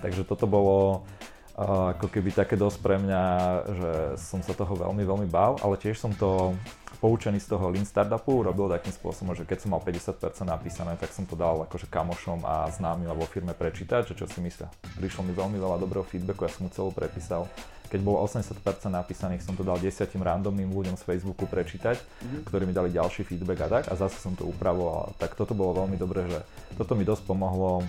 Takže 0.00 0.24
toto 0.24 0.48
bolo 0.48 1.04
ako 1.52 2.08
keby 2.08 2.32
také 2.32 2.56
dosť 2.56 2.78
pre 2.80 2.96
mňa, 2.96 3.22
že 3.68 3.90
som 4.16 4.40
sa 4.40 4.56
toho 4.56 4.72
veľmi, 4.72 5.04
veľmi 5.04 5.28
bál, 5.28 5.60
ale 5.60 5.76
tiež 5.76 6.00
som 6.00 6.08
to 6.16 6.56
poučený 7.02 7.42
z 7.42 7.52
toho 7.52 7.68
Lean 7.68 7.84
Startupu 7.84 8.40
robil 8.40 8.72
takým 8.72 8.94
spôsobom, 8.94 9.36
že 9.36 9.44
keď 9.44 9.66
som 9.66 9.76
mal 9.76 9.82
50% 9.84 10.48
napísané, 10.48 10.96
tak 10.96 11.12
som 11.12 11.28
to 11.28 11.36
dal 11.36 11.66
akože 11.68 11.90
kamošom 11.92 12.46
a 12.46 12.70
známym 12.72 13.10
vo 13.12 13.26
firme 13.28 13.52
prečítať, 13.52 14.14
že 14.14 14.14
čo 14.16 14.24
si 14.30 14.40
myslia. 14.40 14.72
Prišlo 14.96 15.26
mi 15.26 15.36
veľmi 15.36 15.58
veľa 15.60 15.76
dobrého 15.82 16.06
feedbacku, 16.06 16.46
ja 16.46 16.52
som 16.54 16.64
mu 16.64 16.70
celú 16.72 16.88
prepísal. 16.94 17.44
Keď 17.92 18.00
bolo 18.00 18.24
80% 18.24 18.56
napísaných, 18.88 19.44
som 19.44 19.52
to 19.52 19.60
dal 19.60 19.76
desiatim 19.76 20.24
randomným 20.24 20.72
ľuďom 20.72 20.96
z 20.96 21.04
Facebooku 21.04 21.44
prečítať, 21.44 22.00
mm-hmm. 22.00 22.42
ktorí 22.48 22.64
mi 22.64 22.72
dali 22.72 22.88
ďalší 22.88 23.28
feedback 23.28 23.68
a 23.68 23.68
tak 23.68 23.84
a 23.92 23.94
zase 24.00 24.16
som 24.16 24.32
to 24.32 24.48
upravoval. 24.48 25.12
Tak 25.20 25.36
toto 25.36 25.52
bolo 25.52 25.84
veľmi 25.84 26.00
dobré, 26.00 26.24
že 26.24 26.40
toto 26.80 26.96
mi 26.96 27.04
dosť 27.04 27.28
pomohlo 27.28 27.84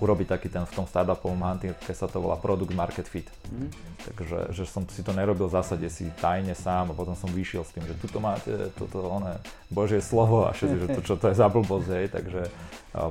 urobiť 0.00 0.26
taký 0.32 0.48
ten 0.48 0.64
v 0.64 0.72
tom 0.72 0.88
startupovom 0.88 1.60
keď 1.60 1.94
sa 1.94 2.08
to 2.08 2.18
volá 2.18 2.40
product 2.40 2.72
market 2.72 3.04
fit. 3.04 3.28
Mm. 3.52 3.68
Takže 4.00 4.56
že 4.56 4.64
som 4.64 4.88
si 4.88 5.04
to 5.04 5.12
nerobil 5.12 5.46
v 5.46 5.60
zásade 5.60 5.84
si 5.92 6.08
tajne 6.18 6.56
sám 6.56 6.90
a 6.90 6.96
potom 6.96 7.12
som 7.12 7.28
vyšiel 7.28 7.62
s 7.62 7.76
tým, 7.76 7.84
že 7.84 7.92
tuto 8.00 8.16
máte 8.16 8.72
toto 8.80 9.04
oné 9.04 9.36
božie 9.68 10.00
slovo 10.00 10.48
a 10.48 10.56
všetci, 10.56 10.76
že 10.80 10.86
to 10.96 11.00
čo 11.04 11.14
to 11.20 11.28
je 11.28 11.36
za 11.36 11.52
blbosť, 11.52 11.88
hej, 12.00 12.06
takže 12.08 12.48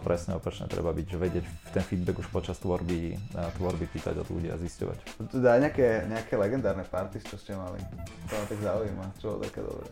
presne 0.02 0.36
opačne 0.36 0.68
treba 0.68 0.92
byť, 0.92 1.06
že 1.08 1.18
vedieť 1.22 1.46
ten 1.72 1.86
feedback 1.86 2.20
už 2.20 2.28
počas 2.34 2.58
tvorby, 2.60 3.16
tvorby 3.62 3.86
pýtať 3.88 4.26
od 4.26 4.28
ľudí 4.28 4.50
a 4.50 4.58
zisťovať. 4.60 4.98
Dá 5.40 5.62
nejaké, 5.62 6.10
nejaké 6.10 6.36
legendárne 6.36 6.84
party, 6.84 7.22
čo 7.24 7.38
ste 7.38 7.56
mali? 7.56 7.80
To 8.28 8.34
ma 8.34 8.46
tak 8.50 8.60
zaujíma, 8.60 9.06
čo 9.22 9.38
bolo 9.38 9.46
také 9.46 9.62
dobré. 9.64 9.88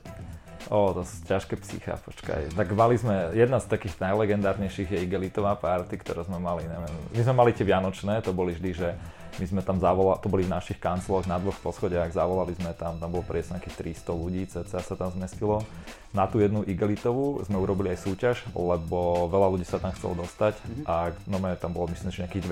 O, 0.68 0.92
to 0.92 1.08
sú 1.08 1.24
ťažké 1.24 1.56
psycha, 1.64 1.96
počkaj. 2.04 2.52
Tak 2.52 2.68
mali 2.76 3.00
sme, 3.00 3.32
jedna 3.32 3.62
z 3.64 3.72
takých 3.72 3.96
najlegendárnejších 4.04 4.90
je 4.92 5.00
Igelitová 5.06 5.56
party, 5.56 5.96
ktorú 5.96 6.28
sme 6.28 6.44
mali, 6.44 6.68
neviem. 6.68 6.92
My 7.16 7.22
sme 7.24 7.36
mali 7.38 7.52
tie 7.56 7.64
Vianočné, 7.64 8.20
to 8.20 8.36
boli 8.36 8.52
vždy, 8.52 8.72
že 8.76 8.90
my 9.38 9.46
sme 9.46 9.62
tam 9.62 9.78
zavolali, 9.78 10.18
to 10.18 10.34
boli 10.34 10.44
v 10.44 10.52
našich 10.52 10.82
kancloch 10.82 11.30
na 11.30 11.38
dvoch 11.38 11.56
poschodiach, 11.62 12.10
zavolali 12.10 12.58
sme 12.58 12.74
tam, 12.74 12.98
tam 12.98 13.10
bolo 13.14 13.22
presne 13.22 13.62
nejakých 13.62 14.02
300 14.02 14.18
ľudí, 14.18 14.42
cca 14.50 14.80
sa 14.82 14.96
tam 14.98 15.14
zmestilo. 15.14 15.62
Na 16.10 16.26
tú 16.26 16.42
jednu 16.42 16.66
Igelitovú 16.66 17.46
sme 17.46 17.62
urobili 17.62 17.94
aj 17.94 18.02
súťaž, 18.02 18.42
lebo 18.58 19.30
veľa 19.30 19.48
ľudí 19.54 19.66
sa 19.68 19.78
tam 19.78 19.94
chcelo 19.94 20.18
dostať 20.18 20.58
a 20.90 21.14
no 21.30 21.38
tam 21.54 21.72
bolo 21.78 21.94
myslím, 21.94 22.10
že 22.10 22.26
nejakých 22.26 22.46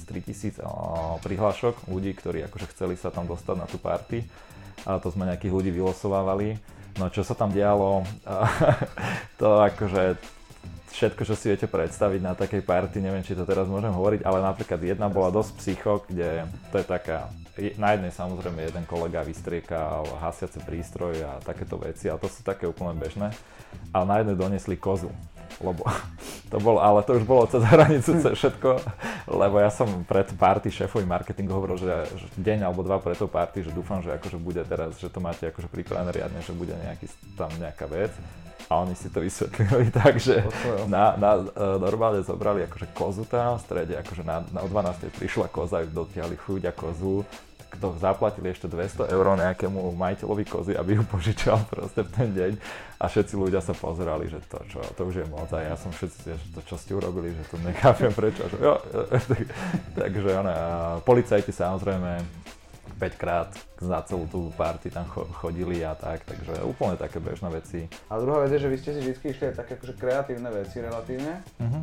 2000, 0.00 0.64
3000 0.64 1.20
prihlášok 1.20 1.92
ľudí, 1.92 2.16
ktorí 2.16 2.40
akože 2.48 2.72
chceli 2.72 2.96
sa 2.96 3.12
tam 3.12 3.28
dostať 3.28 3.56
na 3.60 3.68
tú 3.68 3.76
party 3.76 4.24
a 4.88 4.96
to 4.96 5.12
sme 5.12 5.28
nejakých 5.28 5.52
ľudí 5.52 5.70
vylosovávali 5.76 6.56
No 6.98 7.12
čo 7.12 7.22
sa 7.22 7.38
tam 7.38 7.54
dialo, 7.54 8.02
to 9.40 9.48
akože 9.62 10.18
všetko, 10.90 11.22
čo 11.22 11.34
si 11.38 11.48
viete 11.48 11.70
predstaviť 11.70 12.20
na 12.20 12.34
takej 12.34 12.66
party, 12.66 12.98
neviem, 12.98 13.22
či 13.22 13.38
to 13.38 13.46
teraz 13.46 13.70
môžem 13.70 13.94
hovoriť, 13.94 14.26
ale 14.26 14.42
napríklad 14.42 14.80
jedna 14.82 15.06
bola 15.06 15.30
dosť 15.30 15.50
psycho, 15.62 16.02
kde 16.10 16.44
to 16.74 16.82
je 16.82 16.86
taká 16.86 17.30
na 17.76 17.92
jednej 17.92 18.08
samozrejme 18.08 18.56
jeden 18.62 18.84
kolega 18.88 19.20
vystriekal 19.20 20.08
hasiace 20.22 20.64
prístroj 20.64 21.20
a 21.20 21.32
takéto 21.44 21.76
veci 21.76 22.08
a 22.08 22.16
to 22.16 22.24
sú 22.30 22.40
také 22.40 22.64
úplne 22.64 22.96
bežné. 22.96 23.36
Ale 23.92 24.04
na 24.08 24.16
jednej 24.22 24.36
donesli 24.38 24.80
kozu 24.80 25.12
lebo 25.58 25.82
to 26.52 26.56
bolo, 26.62 26.78
ale 26.78 27.02
to 27.02 27.18
už 27.18 27.24
bolo 27.26 27.44
cez 27.50 27.66
hranicu, 27.66 28.22
cez 28.22 28.32
všetko, 28.38 28.70
lebo 29.26 29.58
ja 29.58 29.70
som 29.74 30.06
pred 30.06 30.30
party 30.38 30.70
šéfovi 30.70 31.02
marketingu 31.04 31.50
hovoril, 31.50 31.76
že, 31.76 31.90
že 32.14 32.26
deň 32.38 32.70
alebo 32.70 32.86
dva 32.86 33.02
pred 33.02 33.18
tou 33.18 33.26
party, 33.26 33.66
že 33.66 33.74
dúfam, 33.74 33.98
že 34.00 34.14
akože 34.14 34.38
bude 34.38 34.62
teraz, 34.62 34.96
že 35.02 35.10
to 35.10 35.18
máte 35.18 35.50
akože 35.50 35.66
pripravené 35.66 36.10
riadne, 36.14 36.40
že 36.42 36.54
bude 36.54 36.72
nejaký, 36.78 37.10
tam 37.34 37.50
nejaká 37.58 37.90
vec. 37.90 38.14
A 38.70 38.86
oni 38.86 38.94
si 38.94 39.10
to 39.10 39.18
vysvetlili 39.18 39.90
tak, 39.98 40.22
že 40.22 40.46
na, 40.86 41.18
na, 41.18 41.42
e, 41.42 41.64
normálne 41.82 42.22
zobrali 42.22 42.62
akože 42.70 42.94
kozu 42.94 43.26
tam 43.26 43.58
v 43.58 43.64
strede, 43.66 43.94
akože 43.98 44.22
na, 44.22 44.46
na, 44.54 44.62
o 44.62 44.68
12. 44.70 45.10
prišla 45.18 45.50
koza, 45.50 45.82
dotiahli 45.82 46.38
chuť 46.38 46.70
a 46.70 46.72
kozu 46.72 47.26
kto 47.70 47.96
zaplatili 48.02 48.50
ešte 48.50 48.66
200 48.66 49.08
eur 49.08 49.26
nejakému 49.38 49.94
majiteľovi 49.94 50.44
kozy, 50.44 50.72
aby 50.74 50.98
ju 50.98 51.02
požičal 51.06 51.62
proste 51.70 52.02
v 52.02 52.10
ten 52.10 52.28
deň 52.34 52.52
a 53.00 53.04
všetci 53.08 53.34
ľudia 53.38 53.62
sa 53.62 53.72
pozerali, 53.72 54.28
že 54.28 54.42
to, 54.50 54.58
čo, 54.68 54.82
to 54.82 55.02
už 55.06 55.24
je 55.24 55.26
moc 55.30 55.48
a 55.54 55.62
ja 55.62 55.78
som 55.78 55.94
všetci, 55.94 56.18
že 56.34 56.46
to 56.52 56.60
čo 56.66 56.76
ste 56.76 56.92
urobili, 56.92 57.32
že 57.32 57.46
to 57.48 57.56
nechápem 57.62 58.12
prečo. 58.12 58.44
Že 58.50 58.58
jo, 58.60 58.74
tak, 59.30 59.42
takže 59.96 60.30
ona, 60.36 60.54
policajti 61.06 61.54
samozrejme 61.54 62.20
5 63.00 63.16
krát 63.16 63.48
za 63.80 64.04
celú 64.04 64.28
tú 64.28 64.52
party 64.60 64.92
tam 64.92 65.08
chodili 65.40 65.80
a 65.80 65.96
tak, 65.96 66.20
takže 66.28 66.60
úplne 66.68 67.00
také 67.00 67.16
bežné 67.16 67.48
veci. 67.48 67.88
A 68.12 68.20
druhá 68.20 68.44
vec 68.44 68.52
je, 68.52 68.60
že 68.60 68.68
vy 68.68 68.76
ste 68.76 68.90
si 68.92 69.00
vždy 69.00 69.12
išli 69.32 69.44
aj 69.48 69.56
také 69.64 69.80
akože 69.80 69.94
kreatívne 69.96 70.52
veci 70.52 70.84
relatívne. 70.84 71.40
Uh-huh. 71.56 71.82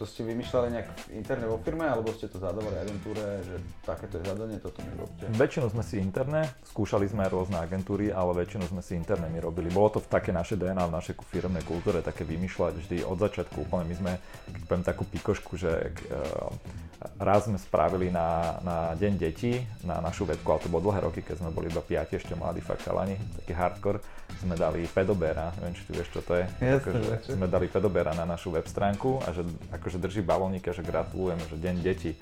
To 0.00 0.08
ste 0.08 0.24
vymýšľali 0.24 0.68
nejak 0.72 0.88
interne 1.12 1.44
vo 1.44 1.60
firme, 1.60 1.84
alebo 1.84 2.08
ste 2.16 2.24
to 2.24 2.40
zadávali 2.40 2.72
agentúre, 2.72 3.44
že 3.44 3.60
takéto 3.84 4.16
je 4.16 4.32
zadanie, 4.32 4.56
toto 4.56 4.80
mi 4.80 4.96
robte? 4.96 5.28
Väčšinu 5.28 5.68
sme 5.68 5.84
si 5.84 6.00
interne, 6.00 6.48
skúšali 6.72 7.04
sme 7.04 7.28
rôzne 7.28 7.60
agentúry, 7.60 8.08
ale 8.08 8.32
väčšinu 8.40 8.64
sme 8.72 8.80
si 8.80 8.96
interne 8.96 9.28
my 9.28 9.44
robili. 9.44 9.68
Bolo 9.68 9.92
to 9.92 9.98
v 10.00 10.08
také 10.08 10.32
naše 10.32 10.56
DNA, 10.56 10.88
v 10.88 10.96
našej 10.96 11.20
firmnej 11.28 11.60
kultúre, 11.68 12.00
také 12.00 12.24
vymýšľať 12.24 12.72
vždy 12.80 12.96
od 13.04 13.20
začiatku 13.20 13.68
úplne. 13.68 13.92
My 13.92 13.96
sme, 14.00 14.12
keď 14.48 14.62
poviem 14.64 14.84
takú 14.88 15.04
pikošku, 15.04 15.60
že 15.60 15.92
uh, 15.92 16.48
raz 17.20 17.48
sme 17.48 17.56
spravili 17.60 18.12
na, 18.12 18.60
na 18.64 18.76
Deň 18.96 19.20
detí, 19.20 19.60
na 19.84 20.00
našu 20.00 20.28
webku, 20.28 20.48
ale 20.52 20.64
to 20.64 20.72
bolo 20.72 20.88
dlhé 20.88 21.00
roky, 21.04 21.20
keď 21.20 21.44
sme 21.44 21.52
boli 21.52 21.72
iba 21.72 21.80
piati, 21.80 22.16
ešte 22.16 22.36
mladí 22.36 22.60
fakt 22.60 22.84
chalani, 22.84 23.16
taký 23.40 23.52
hardcore, 23.56 24.00
sme 24.40 24.54
dali 24.54 24.84
pedobera, 24.84 25.50
neviem, 25.58 25.74
či 25.76 25.82
ty 25.88 25.92
vieš, 25.96 26.08
čo 26.12 26.20
to 26.20 26.36
je. 26.36 26.44
Jasne, 26.60 26.76
akože, 26.80 27.36
sme 27.36 27.46
dali 27.48 27.66
pedobera 27.66 28.12
na 28.12 28.28
našu 28.28 28.52
web 28.52 28.68
stránku 28.68 29.20
a 29.24 29.32
že 29.32 29.42
akože 29.90 30.06
drží 30.06 30.22
balónika, 30.22 30.70
že 30.70 30.86
gratulujeme, 30.86 31.42
že 31.50 31.58
deň 31.58 31.76
detí. 31.82 32.14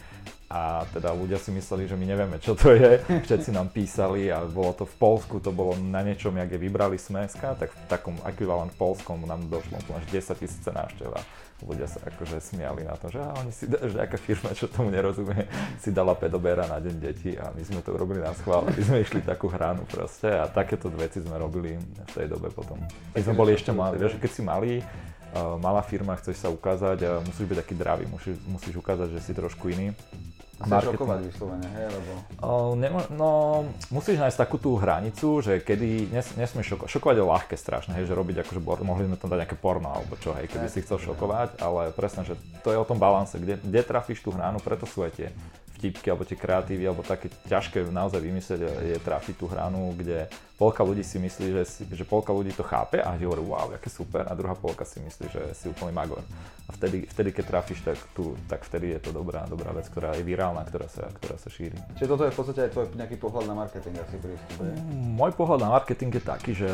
A 0.48 0.88
teda 0.96 1.12
ľudia 1.12 1.36
si 1.36 1.52
mysleli, 1.52 1.84
že 1.84 1.92
my 1.92 2.08
nevieme, 2.08 2.40
čo 2.40 2.56
to 2.56 2.72
je. 2.72 3.04
Všetci 3.28 3.52
nám 3.52 3.68
písali 3.68 4.32
a 4.32 4.48
bolo 4.48 4.72
to 4.72 4.88
v 4.88 4.96
Polsku, 4.96 5.44
to 5.44 5.52
bolo 5.52 5.76
na 5.76 6.00
niečom, 6.00 6.32
jak 6.32 6.48
je 6.48 6.56
vybrali 6.56 6.96
Smeska, 6.96 7.52
tak 7.60 7.68
v 7.68 7.80
takom 7.84 8.16
ekvivalent 8.24 8.72
polskom 8.80 9.28
nám 9.28 9.44
došlo 9.52 9.76
až 9.92 10.08
10 10.08 10.40
tisíce 10.40 10.70
návštev 10.72 11.12
ľudia 11.58 11.90
sa 11.90 11.98
akože 12.06 12.38
smiali 12.38 12.86
na 12.86 12.94
to, 12.94 13.10
že 13.10 13.18
a 13.18 13.34
oni 13.34 13.50
si, 13.50 13.66
že 13.66 13.98
aká 13.98 14.14
firma, 14.14 14.54
čo 14.54 14.70
tomu 14.70 14.94
nerozumie, 14.94 15.42
si 15.82 15.90
dala 15.90 16.14
pedobera 16.14 16.70
na 16.70 16.78
deň 16.78 16.94
detí 17.02 17.34
a 17.34 17.50
my 17.50 17.62
sme 17.66 17.82
to 17.82 17.98
urobili 17.98 18.22
na 18.22 18.30
schvál, 18.30 18.62
aby 18.62 18.78
sme 18.78 19.02
išli 19.02 19.26
takú 19.26 19.50
hranu 19.50 19.82
proste 19.90 20.30
a 20.30 20.46
takéto 20.46 20.86
veci 20.86 21.18
sme 21.18 21.34
robili 21.34 21.74
v 21.74 22.12
tej 22.14 22.30
dobe 22.30 22.54
potom. 22.54 22.78
Keď 23.10 23.22
sme 23.26 23.34
boli 23.34 23.58
ešte 23.58 23.74
mali, 23.74 23.98
vieš, 23.98 24.22
keď 24.22 24.30
si 24.30 24.42
mali, 24.46 24.70
uh, 24.78 25.17
malá 25.60 25.84
firma, 25.84 26.16
chceš 26.16 26.40
sa 26.40 26.48
ukázať 26.48 26.98
a 27.04 27.10
musíš 27.20 27.46
byť 27.48 27.58
taký 27.60 27.74
dravý, 27.76 28.04
musíš, 28.08 28.40
musíš 28.48 28.74
ukázať, 28.80 29.16
že 29.16 29.20
si 29.20 29.32
trošku 29.36 29.68
iný 29.68 29.92
Chceš 30.58 30.90
šokovať 30.90 31.18
vyslovene, 31.22 31.68
hej, 31.70 31.86
lebo... 31.86 32.12
Uh, 32.42 32.74
nemo, 32.74 32.98
no, 33.14 33.30
musíš 33.94 34.18
nájsť 34.18 34.38
takú 34.42 34.58
tú 34.58 34.74
hranicu, 34.74 35.38
že 35.38 35.62
kedy 35.62 36.10
nes, 36.10 36.26
nesmieš 36.34 36.74
šokovať. 36.74 36.90
Šokovať 36.98 37.14
je 37.14 37.24
ľahké 37.30 37.54
strašne, 37.54 37.92
hej, 37.94 38.10
že 38.10 38.18
robiť 38.18 38.42
akože, 38.42 38.58
mohli 38.82 39.06
sme 39.06 39.14
tam 39.14 39.30
dať 39.30 39.46
nejaké 39.46 39.54
porno 39.54 39.94
alebo 39.94 40.18
čo, 40.18 40.34
hej, 40.34 40.50
keby 40.50 40.66
si 40.66 40.82
chcel 40.82 40.98
šokovať, 40.98 41.62
ale 41.62 41.94
presne, 41.94 42.26
že 42.26 42.34
to 42.66 42.74
je 42.74 42.78
o 42.78 42.82
tom 42.82 42.98
balanse, 42.98 43.38
kde, 43.38 43.62
kde 43.62 43.80
trafíš 43.86 44.18
tú 44.18 44.34
hranu, 44.34 44.58
preto 44.58 44.82
sú 44.82 45.06
aj 45.06 45.14
tie 45.14 45.28
vtipky 45.78 46.10
alebo 46.10 46.26
tie 46.26 46.34
kreatívy 46.34 46.82
alebo 46.90 47.06
také 47.06 47.30
ťažké 47.46 47.86
naozaj 47.86 48.18
vymyslieť 48.18 48.60
je 48.82 48.98
trafiť 48.98 49.38
tú 49.38 49.46
hranu, 49.46 49.94
kde 49.94 50.26
polka 50.58 50.82
ľudí 50.82 51.06
si 51.06 51.22
myslí, 51.22 51.54
že, 51.54 51.62
si, 51.64 51.82
že 51.86 52.02
polka 52.02 52.34
ľudí 52.34 52.50
to 52.50 52.66
chápe 52.66 52.98
a 52.98 53.14
hovorí 53.14 53.38
wow, 53.46 53.70
aké 53.70 53.86
super 53.86 54.26
a 54.26 54.34
druhá 54.34 54.58
polka 54.58 54.82
si 54.82 54.98
myslí, 54.98 55.26
že 55.30 55.42
si 55.54 55.70
úplný 55.70 55.94
magor. 55.94 56.26
A 56.66 56.74
vtedy, 56.74 57.06
vtedy 57.06 57.30
keď 57.30 57.44
trafíš, 57.46 57.86
tak, 57.86 57.96
tu, 58.12 58.34
tak 58.50 58.66
vtedy 58.66 58.98
je 58.98 59.00
to 59.06 59.14
dobrá, 59.14 59.46
dobrá 59.46 59.70
vec, 59.70 59.86
ktorá 59.86 60.18
je 60.18 60.26
virálna, 60.26 60.66
ktorá 60.66 60.90
sa, 60.90 61.06
ktorá 61.06 61.38
sa 61.38 61.48
šíri. 61.48 61.78
Čiže 61.96 62.10
toto 62.10 62.26
je 62.26 62.34
v 62.34 62.36
podstate 62.42 62.60
aj 62.66 62.70
tvoj 62.74 62.86
nejaký 62.98 63.16
pohľad 63.22 63.46
na 63.46 63.54
marketing 63.54 63.96
asi 64.02 64.16
prístup, 64.18 64.66
Môj 64.92 65.32
pohľad 65.38 65.60
na 65.62 65.70
marketing 65.78 66.10
je 66.10 66.22
taký, 66.26 66.52
že 66.58 66.68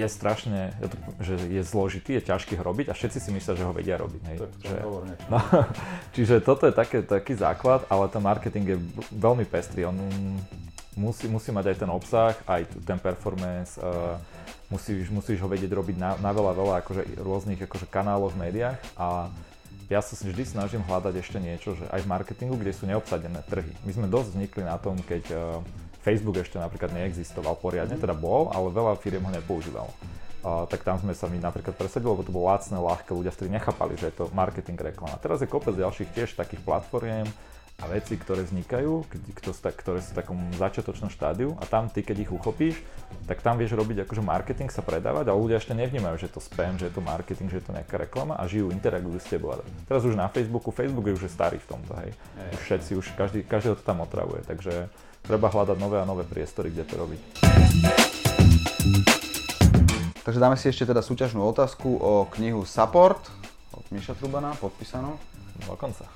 je 0.00 0.08
strašne, 0.08 0.72
že 1.20 1.36
je 1.36 1.62
zložitý, 1.62 2.16
je 2.16 2.32
ťažký 2.32 2.56
ho 2.56 2.64
robiť 2.64 2.88
a 2.88 2.96
všetci 2.96 3.18
si 3.20 3.30
myslia, 3.36 3.54
že 3.54 3.66
ho 3.68 3.72
vedia 3.76 4.00
robiť. 4.00 4.22
Hej. 4.32 4.38
Tak, 4.40 4.50
že, 4.64 4.76
no, 5.28 5.38
čiže 6.16 6.34
toto 6.40 6.64
je 6.64 6.72
také, 6.72 7.04
taký 7.04 7.36
základ, 7.36 7.84
ale 7.92 8.08
ten 8.08 8.24
marketing 8.24 8.66
je 8.74 8.78
veľmi 9.12 9.44
pestrý. 9.44 9.84
On 9.84 9.96
musí, 10.96 11.28
musí 11.28 11.52
mať 11.52 11.72
aj 11.72 11.76
ten 11.76 11.90
obsah, 11.92 12.34
aj 12.48 12.66
ten 12.82 12.98
performance, 12.98 13.76
uh, 13.78 14.16
musíš, 14.72 15.12
musíš 15.12 15.38
ho 15.42 15.48
vedieť 15.48 15.70
robiť 15.70 15.96
na, 16.00 16.16
na 16.18 16.30
veľa, 16.32 16.52
veľa 16.56 16.74
akože 16.84 17.02
rôznych 17.20 17.60
akože 17.66 17.86
kanáloch 17.90 18.32
v 18.34 18.48
médiách 18.48 18.78
a 18.96 19.28
ja 19.90 19.98
sa 19.98 20.14
vždy 20.14 20.46
snažím 20.46 20.86
hľadať 20.86 21.18
ešte 21.18 21.42
niečo, 21.42 21.74
že 21.74 21.82
aj 21.90 22.06
v 22.06 22.10
marketingu, 22.14 22.54
kde 22.54 22.70
sú 22.70 22.86
neobsadené 22.86 23.42
trhy. 23.50 23.74
My 23.82 23.90
sme 23.90 24.06
dosť 24.06 24.38
vznikli 24.38 24.62
na 24.62 24.78
tom, 24.78 24.94
keď 25.02 25.24
uh, 25.34 25.58
Facebook 26.00 26.40
ešte 26.40 26.56
napríklad 26.56 26.92
neexistoval 26.96 27.60
poriadne, 27.60 28.00
teda 28.00 28.16
bol, 28.16 28.48
ale 28.50 28.72
veľa 28.72 28.96
firiem 28.96 29.24
ho 29.24 29.32
nepoužívalo. 29.32 29.92
Uh, 30.40 30.64
tak 30.72 30.80
tam 30.80 30.96
sme 30.96 31.12
sa 31.12 31.28
mi 31.28 31.36
napríklad 31.36 31.76
presadili, 31.76 32.08
lebo 32.08 32.24
to 32.24 32.32
bolo 32.32 32.48
lacné, 32.48 32.80
ľahké, 32.80 33.12
ľudia 33.12 33.28
vtedy 33.28 33.52
nechápali, 33.52 34.00
že 34.00 34.08
je 34.08 34.24
to 34.24 34.32
marketing 34.32 34.80
reklama. 34.80 35.20
Teraz 35.20 35.44
je 35.44 35.48
kopec 35.52 35.76
ďalších 35.76 36.16
tiež 36.16 36.32
takých 36.32 36.64
platformiem 36.64 37.28
a 37.80 37.88
veci, 37.88 38.16
ktoré 38.16 38.44
vznikajú, 38.44 39.04
ktoré 39.56 40.00
sú 40.00 40.12
v 40.12 40.18
takom 40.20 40.40
začiatočnom 40.56 41.08
štádiu 41.12 41.56
a 41.60 41.64
tam 41.64 41.88
ty, 41.88 42.04
keď 42.04 42.28
ich 42.28 42.32
uchopíš, 42.32 42.76
tak 43.24 43.40
tam 43.40 43.56
vieš 43.56 43.72
robiť 43.72 44.04
akože 44.04 44.20
marketing, 44.24 44.68
sa 44.68 44.84
predávať, 44.84 45.32
ale 45.32 45.40
ľudia 45.40 45.56
ešte 45.60 45.72
nevnímajú, 45.72 46.20
že 46.20 46.28
je 46.28 46.34
to 46.36 46.44
spam, 46.44 46.76
že 46.76 46.88
je 46.88 46.94
to 46.96 47.04
marketing, 47.04 47.48
že 47.48 47.60
je 47.60 47.64
to 47.68 47.76
nejaká 47.76 47.96
reklama 48.00 48.36
a 48.36 48.44
žijú, 48.44 48.68
interagujú 48.68 49.16
s 49.20 49.28
tebou. 49.28 49.56
Teraz 49.88 50.04
už 50.04 50.16
na 50.16 50.28
Facebooku, 50.28 50.72
Facebook 50.72 51.08
je 51.08 51.16
už 51.20 51.32
starý 51.32 51.56
v 51.56 51.68
tomto, 51.68 51.92
hej. 52.04 52.12
Už 52.52 52.60
všetci, 52.64 52.90
už 53.00 53.06
každý, 53.16 53.44
každý 53.48 53.76
to 53.76 53.84
tam 53.84 54.04
otravuje, 54.04 54.44
takže 54.44 54.88
treba 55.24 55.52
hľadať 55.52 55.76
nové 55.76 56.00
a 56.00 56.08
nové 56.08 56.24
priestory, 56.24 56.72
kde 56.72 56.84
to 56.84 56.94
robiť. 57.00 57.20
Takže 60.20 60.38
dáme 60.38 60.56
si 60.60 60.68
ešte 60.68 60.86
teda 60.86 61.00
súťažnú 61.00 61.42
otázku 61.42 61.96
o 61.98 62.28
knihu 62.38 62.62
Support 62.62 63.18
od 63.74 63.84
Miša 63.90 64.14
Trubana, 64.14 64.54
podpísanú. 64.60 65.18
Dokonca. 65.66 66.08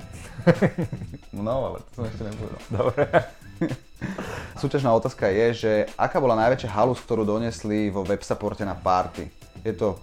no, 1.36 1.72
ale 1.72 1.78
to 1.82 1.90
som 2.00 2.04
ešte 2.08 2.22
nepovedal. 2.24 2.60
Dobre. 2.72 3.04
Súťažná 4.62 4.90
otázka 4.94 5.28
je, 5.28 5.46
že 5.52 5.72
aká 5.98 6.22
bola 6.22 6.38
najväčšia 6.46 6.70
halus, 6.72 7.00
ktorú 7.02 7.26
donesli 7.26 7.92
vo 7.92 8.06
websupporte 8.06 8.64
na 8.64 8.76
party? 8.76 9.28
Je 9.64 9.74
to 9.76 10.00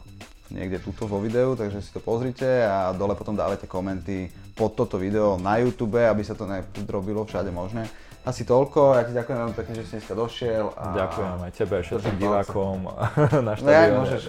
niekde 0.52 0.84
tuto 0.84 1.08
vo 1.08 1.24
videu, 1.24 1.56
takže 1.56 1.80
si 1.80 1.90
to 1.96 2.04
pozrite 2.04 2.68
a 2.68 2.92
dole 2.92 3.16
potom 3.16 3.34
dávajte 3.34 3.66
komenty 3.66 4.28
pod 4.54 4.76
toto 4.76 5.00
video 5.00 5.40
na 5.40 5.58
YouTube, 5.64 6.04
aby 6.04 6.22
sa 6.22 6.36
to 6.36 6.44
nedrobilo 6.44 7.24
všade 7.24 7.50
možné. 7.50 7.88
Asi 8.22 8.46
toľko, 8.46 8.94
ja 8.94 9.02
ti 9.02 9.18
ďakujem 9.18 9.34
veľmi 9.34 9.56
pekne, 9.58 9.74
že 9.82 9.84
si 9.90 9.92
dneska 9.98 10.14
došiel. 10.14 10.70
A... 10.78 10.94
Ďakujem 10.94 11.42
aj 11.42 11.52
tebe, 11.58 11.76
všetkým 11.82 12.16
divákom 12.22 12.86
na 13.50 13.54
štadióne. 13.58 13.66
No 13.66 13.74
ja 13.74 13.98
môžeš, 13.98 14.24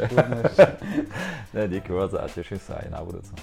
ne, 1.60 1.62
díky 1.68 1.92
moc 1.92 2.16
a 2.16 2.24
teším 2.24 2.56
sa 2.56 2.80
aj 2.80 2.88
na 2.88 3.04
budúce. 3.04 3.36